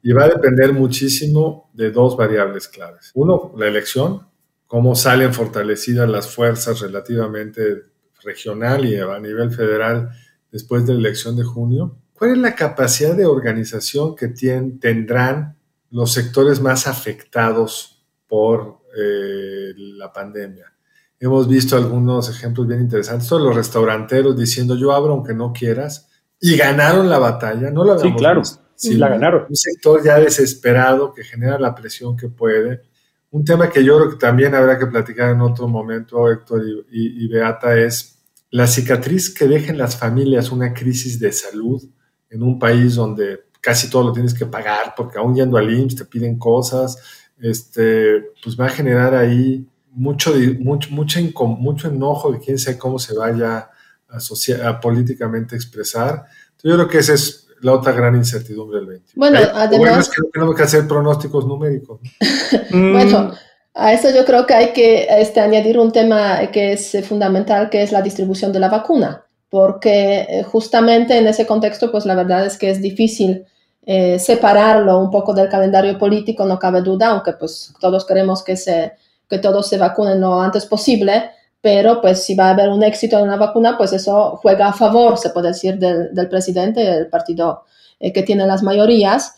Y 0.00 0.12
va 0.12 0.26
a 0.26 0.28
depender 0.28 0.72
muchísimo 0.72 1.72
de 1.72 1.90
dos 1.90 2.16
variables 2.16 2.68
claves. 2.68 3.10
Uno, 3.14 3.52
la 3.56 3.66
elección, 3.66 4.28
cómo 4.68 4.94
salen 4.94 5.34
fortalecidas 5.34 6.08
las 6.08 6.32
fuerzas 6.32 6.78
relativamente 6.78 7.90
regional 8.22 8.84
y 8.84 8.96
a 8.98 9.18
nivel 9.18 9.50
federal 9.50 10.10
después 10.50 10.86
de 10.86 10.94
la 10.94 11.00
elección 11.00 11.36
de 11.36 11.44
junio, 11.44 11.96
¿cuál 12.12 12.32
es 12.32 12.38
la 12.38 12.54
capacidad 12.54 13.16
de 13.16 13.26
organización 13.26 14.14
que 14.14 14.28
tendrán 14.28 15.56
los 15.90 16.12
sectores 16.12 16.60
más 16.60 16.86
afectados 16.86 18.04
por 18.26 18.80
eh, 18.96 19.72
la 19.76 20.12
pandemia? 20.12 20.72
Hemos 21.18 21.48
visto 21.48 21.76
algunos 21.76 22.28
ejemplos 22.28 22.66
bien 22.66 22.80
interesantes, 22.80 23.28
todos 23.28 23.42
los 23.42 23.54
restauranteros 23.54 24.36
diciendo 24.36 24.76
yo 24.76 24.92
abro 24.92 25.12
aunque 25.12 25.34
no 25.34 25.52
quieras, 25.52 26.08
y 26.40 26.56
ganaron 26.56 27.08
la 27.08 27.20
batalla, 27.20 27.70
no 27.70 27.84
la 27.84 27.96
Sí, 27.98 28.12
claro, 28.14 28.42
sí, 28.74 28.94
la 28.94 29.08
ganaron. 29.08 29.46
Un 29.48 29.54
sector 29.54 30.02
ya 30.02 30.18
desesperado 30.18 31.14
que 31.14 31.22
genera 31.22 31.58
la 31.58 31.72
presión 31.72 32.16
que 32.16 32.28
puede. 32.28 32.82
Un 33.32 33.44
tema 33.44 33.68
que 33.68 33.82
yo 33.84 33.98
creo 33.98 34.10
que 34.10 34.16
también 34.16 34.54
habrá 34.54 34.78
que 34.78 34.86
platicar 34.86 35.30
en 35.30 35.40
otro 35.40 35.66
momento, 35.66 36.30
Héctor 36.30 36.62
y 36.90 37.26
Beata, 37.28 37.76
es 37.76 38.22
la 38.50 38.66
cicatriz 38.66 39.34
que 39.34 39.48
dejen 39.48 39.78
las 39.78 39.96
familias 39.96 40.52
una 40.52 40.72
crisis 40.74 41.18
de 41.18 41.32
salud 41.32 41.82
en 42.28 42.42
un 42.42 42.58
país 42.58 42.94
donde 42.94 43.40
casi 43.62 43.88
todo 43.88 44.04
lo 44.04 44.12
tienes 44.12 44.34
que 44.34 44.44
pagar, 44.44 44.94
porque 44.96 45.18
aún 45.18 45.34
yendo 45.34 45.56
al 45.56 45.72
IMSS 45.72 45.96
te 45.96 46.04
piden 46.04 46.38
cosas, 46.38 46.98
este, 47.40 48.32
pues 48.42 48.58
va 48.60 48.66
a 48.66 48.70
generar 48.70 49.14
ahí 49.14 49.66
mucho, 49.90 50.34
mucho, 50.58 50.90
mucho, 50.90 51.88
enojo 51.88 52.32
de 52.32 52.40
quién 52.40 52.58
sabe 52.58 52.76
cómo 52.76 52.98
se 52.98 53.14
vaya 53.14 53.70
a, 54.08 54.68
a 54.68 54.80
políticamente 54.80 55.56
expresar. 55.56 56.26
yo 56.62 56.74
creo 56.74 56.88
que 56.88 56.98
esa 56.98 57.14
es 57.14 57.41
la 57.62 57.72
otra 57.72 57.92
gran 57.92 58.14
incertidumbre 58.16 58.78
del 58.78 58.86
20. 58.86 59.12
Bueno, 59.14 59.38
además... 59.54 59.78
Bueno, 59.78 60.00
es 60.00 60.08
que 60.08 60.22
tenemos 60.32 60.54
que 60.54 60.62
hacer 60.62 60.86
pronósticos 60.86 61.46
numéricos. 61.46 62.00
bueno, 62.70 63.32
a 63.74 63.92
eso 63.92 64.10
yo 64.10 64.24
creo 64.24 64.46
que 64.46 64.54
hay 64.54 64.72
que 64.72 65.06
este, 65.08 65.40
añadir 65.40 65.78
un 65.78 65.92
tema 65.92 66.38
que 66.52 66.72
es 66.72 66.96
fundamental, 67.06 67.70
que 67.70 67.82
es 67.82 67.92
la 67.92 68.02
distribución 68.02 68.52
de 68.52 68.60
la 68.60 68.68
vacuna, 68.68 69.24
porque 69.48 70.26
eh, 70.28 70.42
justamente 70.42 71.16
en 71.16 71.26
ese 71.26 71.46
contexto, 71.46 71.90
pues 71.90 72.04
la 72.04 72.14
verdad 72.14 72.44
es 72.44 72.58
que 72.58 72.68
es 72.68 72.82
difícil 72.82 73.46
eh, 73.84 74.18
separarlo 74.18 74.98
un 74.98 75.10
poco 75.10 75.32
del 75.32 75.48
calendario 75.48 75.98
político, 75.98 76.44
no 76.44 76.58
cabe 76.58 76.82
duda, 76.82 77.08
aunque 77.08 77.32
pues 77.32 77.72
todos 77.80 78.04
queremos 78.04 78.42
que, 78.42 78.56
se, 78.56 78.92
que 79.28 79.38
todos 79.38 79.68
se 79.68 79.78
vacunen 79.78 80.20
lo 80.20 80.40
antes 80.40 80.66
posible, 80.66 81.30
pero 81.62 82.02
pues 82.02 82.24
si 82.24 82.34
va 82.34 82.48
a 82.48 82.50
haber 82.50 82.68
un 82.68 82.82
éxito 82.82 83.18
en 83.18 83.28
la 83.28 83.36
vacuna, 83.36 83.78
pues 83.78 83.94
eso 83.94 84.38
juega 84.42 84.68
a 84.68 84.72
favor, 84.74 85.16
se 85.16 85.30
puede 85.30 85.48
decir, 85.48 85.78
del, 85.78 86.12
del 86.14 86.28
presidente, 86.28 86.80
del 86.80 87.06
partido 87.06 87.62
eh, 87.98 88.12
que 88.12 88.22
tiene 88.22 88.46
las 88.46 88.62
mayorías. 88.62 89.34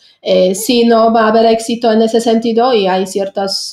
si 0.55 0.85
no 0.85 1.13
va 1.13 1.27
a 1.27 1.29
haber 1.29 1.47
éxito 1.47 1.93
en 1.93 2.03
ese 2.03 2.21
sentido 2.21 2.75
y 2.75 2.89
hay 2.89 3.07
ciertas 3.07 3.73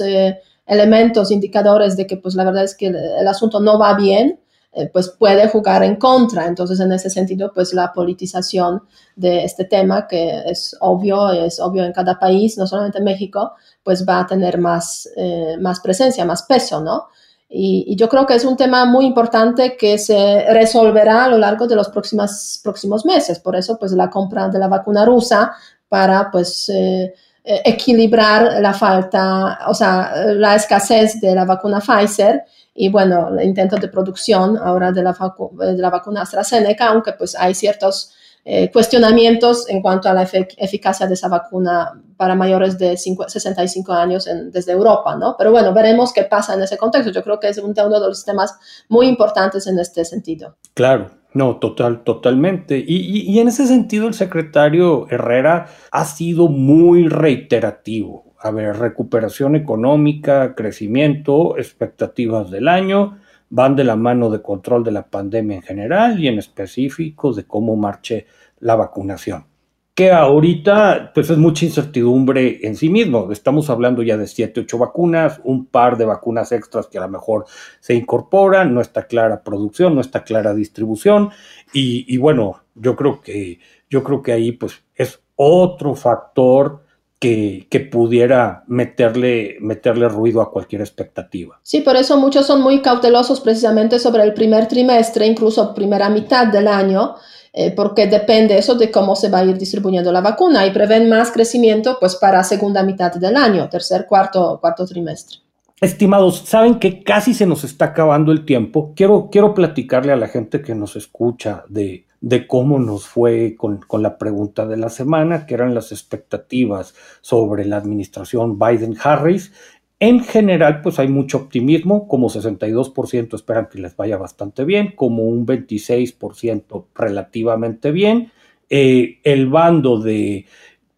elementos, 0.71 1.31
indicadores 1.31 1.97
de 1.97 2.07
que 2.07 2.15
pues 2.15 2.33
la 2.35 2.45
verdad 2.45 2.63
es 2.63 2.75
que 2.75 2.87
el, 2.87 3.27
asunto 3.27 3.59
no 3.59 3.77
va 3.77 3.93
bien, 3.93 4.39
eh, 4.73 4.89
pues 4.91 5.09
puede 5.09 5.49
jugar 5.49 5.83
en 5.83 5.97
contra. 5.97 6.47
Entonces, 6.47 6.79
en 6.79 6.93
ese 6.93 7.09
sentido, 7.09 7.51
pues 7.53 7.73
la 7.73 7.91
politización 7.91 8.83
de 9.17 9.43
este 9.43 9.65
tema, 9.65 10.07
que 10.07 10.43
es 10.45 10.77
obvio, 10.79 11.29
es 11.31 11.59
obvio 11.59 11.83
en 11.83 11.91
cada 11.91 12.17
país, 12.17 12.57
no 12.57 12.65
solamente 12.65 12.99
en 12.99 13.03
México, 13.03 13.51
pues 13.83 14.07
va 14.07 14.21
a 14.21 14.27
tener 14.27 14.59
más, 14.59 15.09
eh, 15.17 15.57
más 15.59 15.81
presencia, 15.81 16.23
más 16.23 16.43
peso, 16.43 16.79
¿no? 16.79 17.07
Y, 17.53 17.95
yo 17.95 18.07
creo 18.07 18.25
que 18.25 18.35
es 18.35 18.45
un 18.45 18.55
tema 18.55 18.85
muy 18.85 19.05
importante 19.05 19.75
que 19.77 19.97
se 19.97 20.45
resolverá 20.51 21.25
a 21.25 21.29
lo 21.29 21.37
largo 21.37 21.67
de 21.67 21.75
los 21.75 21.89
próximos, 21.89 22.59
próximos 22.63 23.05
meses. 23.05 23.39
Por 23.39 23.55
eso, 23.55 23.77
pues 23.77 23.91
la 23.91 24.09
compra 24.09 24.47
de 24.49 24.59
la 24.59 24.67
vacuna 24.67 25.05
rusa 25.05 25.53
para, 25.89 26.31
pues... 26.31 26.69
Eh, 26.69 27.13
eh, 27.43 27.59
equilibrar 27.65 28.61
la 28.61 28.71
falta, 28.71 29.61
o 29.67 29.73
sea, 29.73 30.13
la 30.27 30.53
escasez 30.53 31.19
de 31.19 31.33
la 31.33 31.43
vacuna 31.43 31.79
Pfizer 31.79 32.43
y 32.75 32.89
bueno, 32.89 33.29
el 33.29 33.43
intento 33.43 33.77
de 33.77 33.87
producción 33.87 34.57
ahora 34.57 34.91
de 34.91 35.01
la, 35.01 35.17
de 35.59 35.77
la 35.77 35.89
vacuna 35.89 36.21
AstraZeneca, 36.21 36.89
aunque 36.89 37.13
pues 37.13 37.35
hay 37.35 37.55
ciertos 37.55 38.13
eh, 38.43 38.71
cuestionamientos 38.71 39.69
en 39.69 39.81
cuanto 39.81 40.09
a 40.09 40.13
la 40.13 40.23
eficacia 40.23 41.05
de 41.05 41.13
esa 41.13 41.27
vacuna 41.27 42.01
para 42.17 42.35
mayores 42.35 42.77
de 42.77 42.97
65 42.97 43.93
años 43.93 44.27
desde 44.51 44.71
Europa, 44.71 45.15
¿no? 45.15 45.35
Pero 45.37 45.51
bueno, 45.51 45.73
veremos 45.73 46.11
qué 46.11 46.23
pasa 46.23 46.55
en 46.55 46.63
ese 46.63 46.77
contexto. 46.77 47.11
Yo 47.11 47.23
creo 47.23 47.39
que 47.39 47.49
es 47.49 47.57
uno 47.57 47.73
de 47.73 48.07
los 48.07 48.25
temas 48.25 48.55
muy 48.89 49.07
importantes 49.07 49.67
en 49.67 49.77
este 49.79 50.05
sentido. 50.05 50.55
Claro, 50.73 51.11
no, 51.33 51.57
total, 51.57 52.03
totalmente. 52.03 52.83
Y, 52.85 53.39
en 53.39 53.47
ese 53.47 53.65
sentido, 53.65 54.07
el 54.07 54.13
secretario 54.13 55.07
Herrera 55.09 55.67
ha 55.91 56.05
sido 56.05 56.47
muy 56.47 57.07
reiterativo. 57.07 58.33
A 58.39 58.51
ver, 58.51 58.77
recuperación 58.77 59.55
económica, 59.55 60.55
crecimiento, 60.55 61.57
expectativas 61.57 62.49
del 62.49 62.67
año, 62.67 63.19
van 63.51 63.75
de 63.75 63.83
la 63.83 63.95
mano 63.95 64.29
de 64.29 64.41
control 64.41 64.83
de 64.83 64.91
la 64.91 65.07
pandemia 65.07 65.57
en 65.57 65.61
general 65.61 66.19
y 66.19 66.27
en 66.27 66.39
específico 66.39 67.31
de 67.33 67.45
cómo 67.45 67.75
marche 67.75 68.25
la 68.59 68.75
vacunación 68.75 69.45
que 69.93 70.11
ahorita 70.11 71.11
pues 71.13 71.29
es 71.29 71.37
mucha 71.37 71.65
incertidumbre 71.65 72.59
en 72.63 72.75
sí 72.75 72.89
mismo. 72.89 73.31
Estamos 73.31 73.69
hablando 73.69 74.01
ya 74.01 74.17
de 74.17 74.25
7, 74.25 74.61
8 74.61 74.77
vacunas, 74.77 75.41
un 75.43 75.65
par 75.65 75.97
de 75.97 76.05
vacunas 76.05 76.51
extras 76.51 76.87
que 76.87 76.97
a 76.97 77.01
lo 77.01 77.09
mejor 77.09 77.45
se 77.79 77.93
incorporan, 77.93 78.73
no 78.73 78.81
está 78.81 79.05
clara 79.07 79.43
producción, 79.43 79.95
no 79.95 80.01
está 80.01 80.23
clara 80.23 80.53
distribución 80.53 81.29
y, 81.73 82.17
bueno, 82.17 82.63
yo 82.75 82.95
creo 82.95 83.21
que 83.21 83.59
yo 83.89 84.03
creo 84.03 84.21
que 84.21 84.31
ahí 84.31 84.53
pues 84.53 84.83
es 84.95 85.21
otro 85.35 85.95
factor 85.95 86.80
que, 87.21 87.67
que, 87.69 87.81
pudiera 87.81 88.63
meterle, 88.65 89.57
meterle 89.59 90.09
ruido 90.09 90.41
a 90.41 90.51
cualquier 90.51 90.81
expectativa. 90.81 91.59
Sí, 91.61 91.81
por 91.81 91.95
eso 91.95 92.17
muchos 92.17 92.47
son 92.47 92.63
muy 92.63 92.81
cautelosos 92.81 93.41
precisamente 93.41 93.99
sobre 93.99 94.23
el 94.23 94.33
primer 94.33 94.67
trimestre, 94.67 95.27
incluso 95.27 95.75
primera 95.75 96.09
mitad 96.09 96.47
del 96.47 96.67
año, 96.67 97.13
eh, 97.53 97.73
porque 97.75 98.07
depende 98.07 98.57
eso 98.57 98.73
de 98.73 98.89
cómo 98.89 99.15
se 99.15 99.29
va 99.29 99.37
a 99.37 99.45
ir 99.45 99.55
distribuyendo 99.55 100.11
la 100.11 100.21
vacuna 100.21 100.65
y 100.65 100.71
prevén 100.71 101.09
más 101.09 101.31
crecimiento 101.31 101.97
pues 101.99 102.15
para 102.15 102.43
segunda 102.43 102.81
mitad 102.81 103.13
del 103.13 103.37
año, 103.37 103.69
tercer, 103.69 104.07
cuarto, 104.07 104.57
cuarto 104.59 104.87
trimestre. 104.87 105.37
Estimados, 105.79 106.39
saben 106.39 106.79
que 106.79 107.03
casi 107.03 107.35
se 107.35 107.45
nos 107.45 107.63
está 107.63 107.85
acabando 107.85 108.31
el 108.31 108.45
tiempo. 108.45 108.93
Quiero, 108.95 109.29
quiero 109.31 109.53
platicarle 109.53 110.11
a 110.11 110.15
la 110.15 110.27
gente 110.27 110.63
que 110.63 110.73
nos 110.73 110.95
escucha 110.95 111.65
de, 111.69 112.07
de 112.21 112.47
cómo 112.47 112.79
nos 112.79 113.07
fue 113.07 113.55
con, 113.57 113.79
con, 113.79 114.03
la 114.03 114.17
pregunta 114.17 114.67
de 114.67 114.77
la 114.77 114.89
semana, 114.89 115.45
que 115.47 115.55
eran 115.55 115.73
las 115.73 115.91
expectativas 115.91 116.93
sobre 117.21 117.65
la 117.65 117.77
administración 117.77 118.59
Biden-Harris. 118.59 119.51
En 119.99 120.23
general, 120.23 120.81
pues 120.81 120.99
hay 120.99 121.07
mucho 121.07 121.37
optimismo, 121.37 122.07
como 122.07 122.29
62% 122.29 123.35
esperan 123.35 123.69
que 123.71 123.79
les 123.79 123.95
vaya 123.95 124.17
bastante 124.17 124.65
bien, 124.65 124.93
como 124.95 125.23
un 125.23 125.45
26% 125.45 126.85
relativamente 126.95 127.91
bien. 127.91 128.31
Eh, 128.69 129.19
el 129.23 129.49
bando 129.49 129.99
de, 129.99 130.45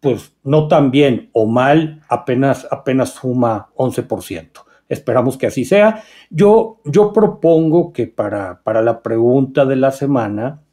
pues 0.00 0.34
no 0.42 0.68
tan 0.68 0.90
bien 0.90 1.30
o 1.32 1.46
mal, 1.46 2.02
apenas, 2.08 2.68
apenas 2.70 3.14
suma 3.14 3.70
11%. 3.76 4.48
Esperamos 4.88 5.38
que 5.38 5.46
así 5.46 5.64
sea. 5.64 6.02
Yo, 6.28 6.80
yo 6.84 7.12
propongo 7.12 7.92
que 7.92 8.06
para, 8.06 8.62
para 8.62 8.82
la 8.82 9.02
pregunta 9.02 9.64
de 9.64 9.76
la 9.76 9.90
semana 9.90 10.63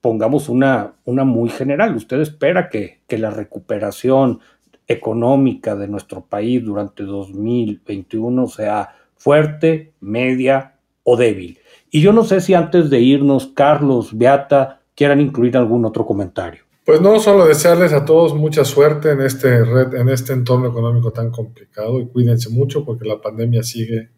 pongamos 0.00 0.48
una, 0.48 0.94
una 1.04 1.24
muy 1.24 1.50
general. 1.50 1.96
Usted 1.96 2.20
espera 2.20 2.68
que, 2.68 3.00
que 3.06 3.18
la 3.18 3.30
recuperación 3.30 4.40
económica 4.86 5.76
de 5.76 5.88
nuestro 5.88 6.22
país 6.22 6.64
durante 6.64 7.04
2021 7.04 8.46
sea 8.48 8.96
fuerte, 9.16 9.92
media 10.00 10.76
o 11.04 11.16
débil. 11.16 11.58
Y 11.90 12.00
yo 12.00 12.12
no 12.12 12.24
sé 12.24 12.40
si 12.40 12.54
antes 12.54 12.90
de 12.90 13.00
irnos, 13.00 13.48
Carlos, 13.54 14.16
Beata, 14.16 14.80
quieran 14.94 15.20
incluir 15.20 15.56
algún 15.56 15.84
otro 15.84 16.06
comentario. 16.06 16.64
Pues 16.84 17.00
no, 17.00 17.20
solo 17.20 17.46
desearles 17.46 17.92
a 17.92 18.04
todos 18.04 18.34
mucha 18.34 18.64
suerte 18.64 19.10
en 19.10 19.20
este, 19.20 19.64
red, 19.64 19.94
en 19.94 20.08
este 20.08 20.32
entorno 20.32 20.68
económico 20.68 21.12
tan 21.12 21.30
complicado 21.30 22.00
y 22.00 22.08
cuídense 22.08 22.48
mucho 22.50 22.84
porque 22.84 23.06
la 23.06 23.20
pandemia 23.20 23.62
sigue 23.62 24.10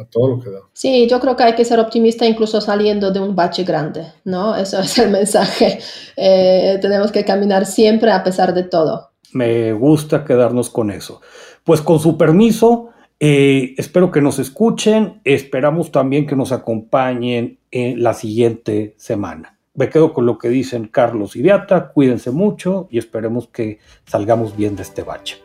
a 0.00 0.04
todo 0.06 0.28
lo 0.28 0.40
que 0.40 0.50
da. 0.50 0.60
Sí, 0.72 1.06
yo 1.08 1.20
creo 1.20 1.36
que 1.36 1.42
hay 1.42 1.54
que 1.54 1.64
ser 1.64 1.78
optimista 1.78 2.26
incluso 2.26 2.60
saliendo 2.60 3.10
de 3.10 3.20
un 3.20 3.34
bache 3.34 3.64
grande, 3.64 4.06
¿no? 4.24 4.56
Eso 4.56 4.80
es 4.80 4.98
el 4.98 5.10
mensaje. 5.12 5.78
Eh, 6.16 6.78
tenemos 6.80 7.12
que 7.12 7.24
caminar 7.24 7.66
siempre 7.66 8.10
a 8.10 8.22
pesar 8.22 8.54
de 8.54 8.64
todo. 8.64 9.10
Me 9.32 9.72
gusta 9.72 10.24
quedarnos 10.24 10.70
con 10.70 10.90
eso. 10.90 11.20
Pues 11.64 11.80
con 11.80 12.00
su 12.00 12.16
permiso, 12.16 12.88
eh, 13.20 13.74
espero 13.76 14.10
que 14.10 14.20
nos 14.20 14.38
escuchen, 14.38 15.20
esperamos 15.24 15.92
también 15.92 16.26
que 16.26 16.36
nos 16.36 16.52
acompañen 16.52 17.58
en 17.70 18.02
la 18.02 18.14
siguiente 18.14 18.94
semana 18.96 19.56
me 19.74 19.88
quedo 19.88 20.12
con 20.12 20.26
lo 20.26 20.36
que 20.36 20.48
dicen 20.48 20.88
Carlos 20.88 21.36
y 21.36 21.42
Beata, 21.42 21.92
cuídense 21.92 22.30
mucho 22.30 22.86
y 22.90 22.98
esperemos 22.98 23.48
que 23.48 23.78
salgamos 24.04 24.54
bien 24.56 24.76
de 24.76 24.82
este 24.82 25.02
bache. 25.02 25.38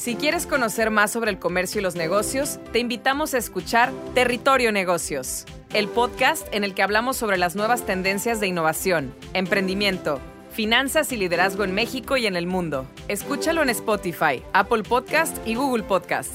Si 0.00 0.14
quieres 0.14 0.46
conocer 0.46 0.90
más 0.90 1.10
sobre 1.10 1.30
el 1.30 1.38
comercio 1.38 1.78
y 1.78 1.82
los 1.84 1.94
negocios, 1.94 2.58
te 2.72 2.78
invitamos 2.78 3.34
a 3.34 3.36
escuchar 3.36 3.92
Territorio 4.14 4.72
Negocios, 4.72 5.44
el 5.74 5.88
podcast 5.88 6.48
en 6.54 6.64
el 6.64 6.72
que 6.72 6.82
hablamos 6.82 7.18
sobre 7.18 7.36
las 7.36 7.54
nuevas 7.54 7.84
tendencias 7.84 8.40
de 8.40 8.46
innovación, 8.46 9.12
emprendimiento, 9.34 10.18
finanzas 10.52 11.12
y 11.12 11.18
liderazgo 11.18 11.64
en 11.64 11.74
México 11.74 12.16
y 12.16 12.26
en 12.26 12.36
el 12.36 12.46
mundo. 12.46 12.86
Escúchalo 13.08 13.62
en 13.62 13.68
Spotify, 13.68 14.42
Apple 14.54 14.84
Podcast 14.84 15.36
y 15.46 15.54
Google 15.54 15.82
Podcast. 15.82 16.32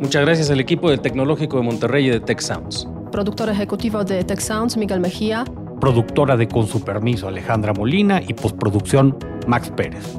Muchas 0.00 0.22
gracias 0.22 0.48
al 0.48 0.60
equipo 0.60 0.90
del 0.90 1.00
Tecnológico 1.00 1.56
de 1.56 1.64
Monterrey 1.64 2.06
y 2.06 2.10
de 2.10 2.20
Tech 2.20 2.38
Sounds 2.38 2.86
productor 3.10 3.50
ejecutivo 3.50 4.04
de 4.04 4.22
Tech 4.22 4.38
Sounds, 4.38 4.76
Miguel 4.76 5.00
Mejía. 5.00 5.44
Productora 5.80 6.36
de 6.36 6.46
Con 6.46 6.68
su 6.68 6.82
permiso, 6.84 7.26
Alejandra 7.26 7.72
Molina. 7.72 8.22
Y 8.26 8.32
postproducción, 8.32 9.18
Max 9.46 9.70
Pérez. 9.76 10.18